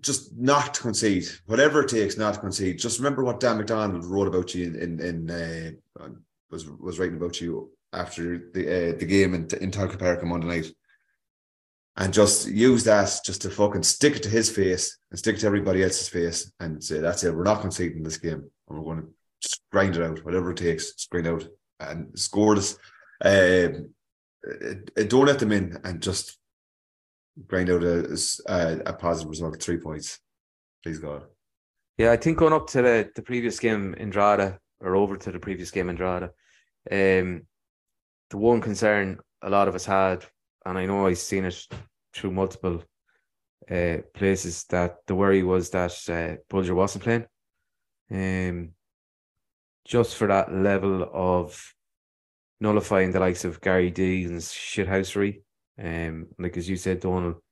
[0.00, 2.78] just not to concede, whatever it takes, not to concede.
[2.78, 5.30] Just remember what Dan McDonnell wrote about you in in, in
[5.98, 6.08] uh,
[6.50, 10.28] was was writing about you after the uh, the game in in Tolka Park on
[10.28, 10.66] Monday night,
[11.96, 15.40] and just use that just to fucking stick it to his face and stick it
[15.40, 17.34] to everybody else's face and say that's it.
[17.34, 20.92] We're not conceding this game, and we're going to grind it out, whatever it takes,
[20.92, 21.44] just grind out
[21.80, 22.78] and score this.
[23.22, 23.90] Um,
[24.94, 26.38] don't let them in and just
[27.46, 30.18] grind out a, a, a positive result, three points.
[30.82, 31.24] Please God.
[31.98, 35.30] Yeah, I think going up to the, the previous game in Drogheda or over to
[35.30, 36.30] the previous game in Drogheda,
[36.90, 37.42] um,
[38.30, 40.24] the one concern a lot of us had,
[40.64, 41.66] and I know I've seen it
[42.14, 42.82] through multiple
[43.70, 47.26] uh, places, that the worry was that uh, Bolger wasn't playing.
[48.10, 48.70] Um,
[49.84, 51.74] just for that level of
[52.60, 55.42] nullifying the likes of Gary Deegan's shithousery.
[55.82, 57.42] Um, like as you said, Donal,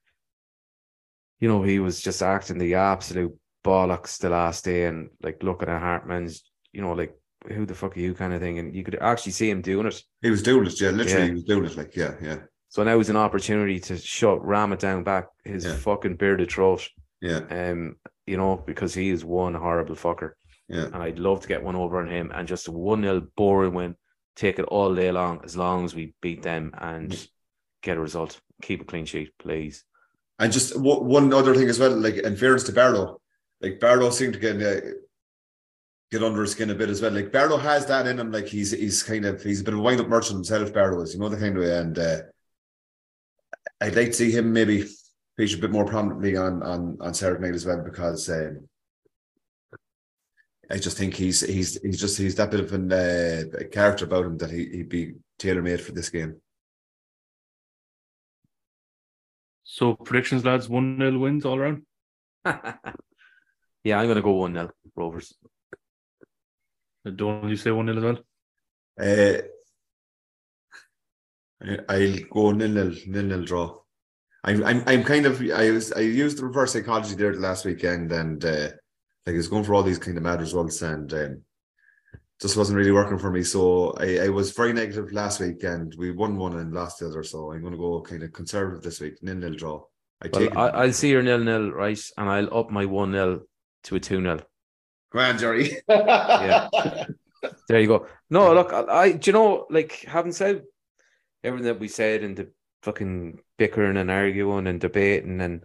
[1.41, 5.69] you know, he was just acting the absolute bollocks the last day and like looking
[5.69, 6.43] at Hartman's,
[6.73, 8.59] you know, like who the fuck are you kind of thing.
[8.59, 10.03] And you could actually see him doing it.
[10.23, 11.27] He was doing it, yeah, literally, Yeah.
[11.29, 12.39] he was doing it, like, yeah, yeah.
[12.69, 15.75] So now is an opportunity to shut ram it down back his Yeah.
[15.77, 16.89] fucking bearded throat.
[17.21, 17.97] Yeah, Um,
[18.27, 20.33] you know, because he is one horrible fucker.
[20.69, 20.85] yeah.
[20.87, 23.73] And I'd love to get one over on him and just a one 0 boring
[23.75, 23.97] win,
[24.37, 27.29] take it all day long as long as we beat them and
[27.83, 28.41] get a result.
[28.63, 29.85] Keep a clean sheet, please.
[30.39, 33.21] And just one other thing as well, like in fairness to Barlow,
[33.63, 34.91] like Barlow seemed to get uh,
[36.11, 37.13] get under his skin a bit as well.
[37.13, 39.81] Like Barlow has that in him, like he's he's kind of he's a bit of
[39.81, 40.73] a wind up merchant himself.
[40.73, 41.77] Barlow is, you know, the kind of way.
[41.77, 42.19] And uh,
[43.81, 44.87] I'd like to see him maybe
[45.37, 48.29] feature a bit more prominently on on on Saturday night as well because.
[48.29, 48.69] Um,
[50.71, 54.05] I just think he's he's he's just he's that bit of an, uh, a character
[54.05, 56.43] about him that he, he'd be tailor made for this game.
[59.65, 61.83] So predictions, lads, one 0 wins all around.
[63.85, 65.35] yeah, I'm going to go 1 0 Rovers.
[67.17, 68.19] Don't you say one 0 as well?
[69.01, 69.43] Uh,
[71.63, 73.79] I- I'll go nil nil nil nil draw.
[74.45, 77.65] I'm I'm I'm kind of I was I used the reverse psychology there the last
[77.65, 78.69] weekend and uh,
[79.27, 81.43] like I was going for all these kind of mad results and um,
[82.41, 83.43] just wasn't really working for me.
[83.43, 87.07] So I, I was very negative last week and we won one and lost the
[87.09, 87.25] other.
[87.25, 89.83] So I'm going to go kind of conservative this week, nil nil draw.
[90.23, 90.71] I take Well, it.
[90.71, 92.01] I, I'll see your nil nil, right?
[92.17, 93.41] And I'll up my 1 0
[93.85, 94.41] to a 2 0.
[95.13, 95.79] Come jury.
[95.89, 96.69] Yeah.
[97.69, 98.07] There you go.
[98.31, 100.65] No, look, I, I do you know, like having said
[101.45, 102.49] everything that we said and the
[102.83, 105.63] fucking bickering and arguing and debating and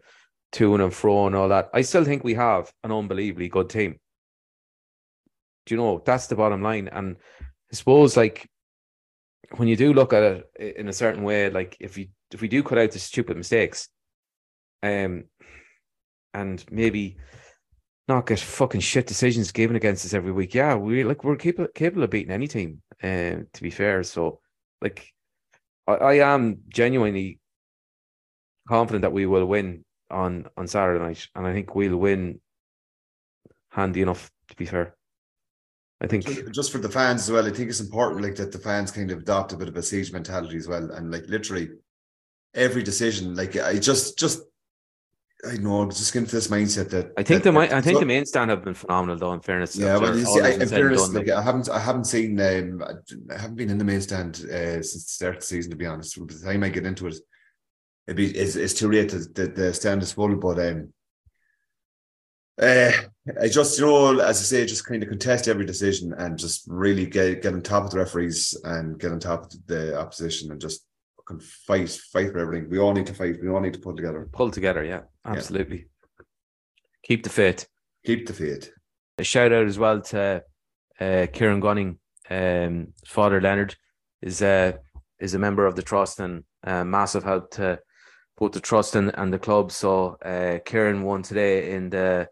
[0.53, 3.99] to and fro and all that, I still think we have an unbelievably good team.
[5.65, 6.89] Do you know that's the bottom line?
[6.89, 8.47] And I suppose like
[9.55, 10.23] when you do look at
[10.55, 13.37] it in a certain way, like if you if we do cut out the stupid
[13.37, 13.89] mistakes,
[14.83, 15.25] um,
[16.33, 17.17] and maybe
[18.07, 20.53] not get fucking shit decisions given against us every week.
[20.53, 22.81] Yeah, we like we're capable capable of beating any team.
[23.01, 24.39] Um, to be fair, so
[24.81, 25.07] like
[25.87, 27.39] I, I am genuinely
[28.67, 32.41] confident that we will win on on Saturday night, and I think we'll win
[33.69, 34.29] handy enough.
[34.49, 34.95] To be fair,
[36.01, 38.51] I think Just- just for the fans as well, I think it's important like that
[38.51, 41.23] the fans kind of adopt a bit of a siege mentality as well, and like
[41.27, 41.69] literally
[42.53, 44.41] every decision, like I just just
[45.45, 47.95] I know just get into this mindset that I think that, the mi- I think
[47.95, 49.33] so- the main stand have been phenomenal though.
[49.33, 51.79] In fairness, yeah, well, see, I, in been said and fairness, like I haven't I
[51.79, 52.83] haven't seen um
[53.29, 55.77] I haven't been in the main stand uh, since the start of the season to
[55.77, 56.17] be honest.
[56.17, 57.15] By the time I get into it,
[58.07, 59.09] it'd be it's, it's too late.
[59.09, 60.93] The, the stand is full, but um.
[62.61, 62.91] Uh,
[63.41, 66.65] I just, you know, as I say, just kind of contest every decision and just
[66.67, 70.51] really get get on top of the referees and get on top of the opposition
[70.51, 70.85] and just
[71.27, 72.69] fucking fight, fight for everything.
[72.69, 73.41] We all need to fight.
[73.41, 74.29] We all need to pull together.
[74.31, 74.83] pull together.
[74.83, 75.87] Yeah, absolutely.
[77.03, 77.67] Keep the faith.
[78.05, 78.71] Keep the faith.
[79.17, 80.43] A shout out as well to
[80.99, 83.75] uh, Kieran Gunning, um, father Leonard
[84.21, 84.73] is uh,
[85.19, 87.79] is a member of the trust and uh, massive help to
[88.37, 89.71] both the trust and, and the club.
[89.71, 92.27] So uh, Kieran won today in the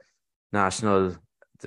[0.52, 1.16] national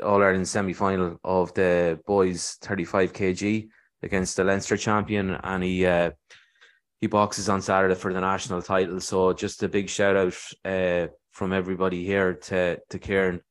[0.02, 3.68] All Ireland semi final of the boys 35 kg
[4.02, 6.10] against the Leinster champion, and he uh,
[7.04, 8.98] he boxes on Saturday for the national title.
[8.98, 13.42] So just a big shout out uh, from everybody here to to Kieran.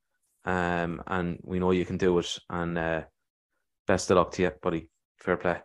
[0.43, 2.39] Um, and we know you can do it.
[2.49, 3.01] And uh,
[3.85, 4.89] best of luck to you, buddy.
[5.17, 5.57] Fair play.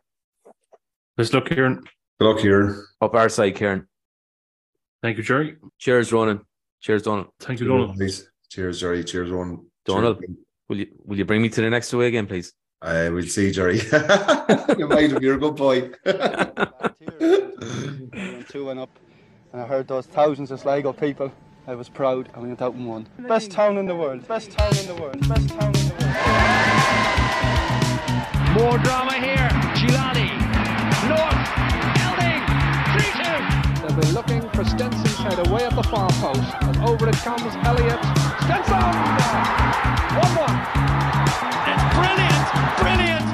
[1.17, 1.83] Let's look, Kieran.
[2.21, 2.85] Good luck here.
[3.01, 3.89] Up our side, Kieran.
[5.01, 5.57] Thank you, Gerry.
[5.79, 6.43] Cheers, Ronan.
[6.83, 7.33] Cheers, Donal.
[7.41, 7.95] Thank you, Donal.
[7.95, 8.29] Please.
[8.51, 9.03] Cheers, Gerry.
[9.03, 9.65] Cheers, Ron.
[9.87, 10.37] Donal, Cheers.
[10.69, 12.53] will you will you bring me to the next away again, please?
[12.83, 13.77] I will see, Gerry.
[14.79, 15.23] you might have.
[15.23, 15.91] You're a good boy.
[17.69, 18.89] We went two and up,
[19.53, 21.31] and I heard those thousands of Sligo people.
[21.67, 23.07] I was proud, and we went out and won.
[23.19, 24.27] Best town in the world.
[24.27, 25.21] Best town in the world.
[25.29, 26.15] Best town in the world.
[28.57, 29.49] More drama here.
[29.77, 30.33] Gilani.
[31.13, 31.45] North.
[32.01, 32.41] Elding.
[32.97, 33.85] 3 2.
[33.87, 36.55] They'll be looking for Stenson's head away at the far post.
[36.63, 38.03] And over it comes Elliott.
[38.49, 38.81] Stenson!
[40.17, 40.57] 1 1.
[41.69, 42.47] It's brilliant.
[42.81, 43.29] Brilliant.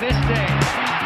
[0.00, 0.97] this day.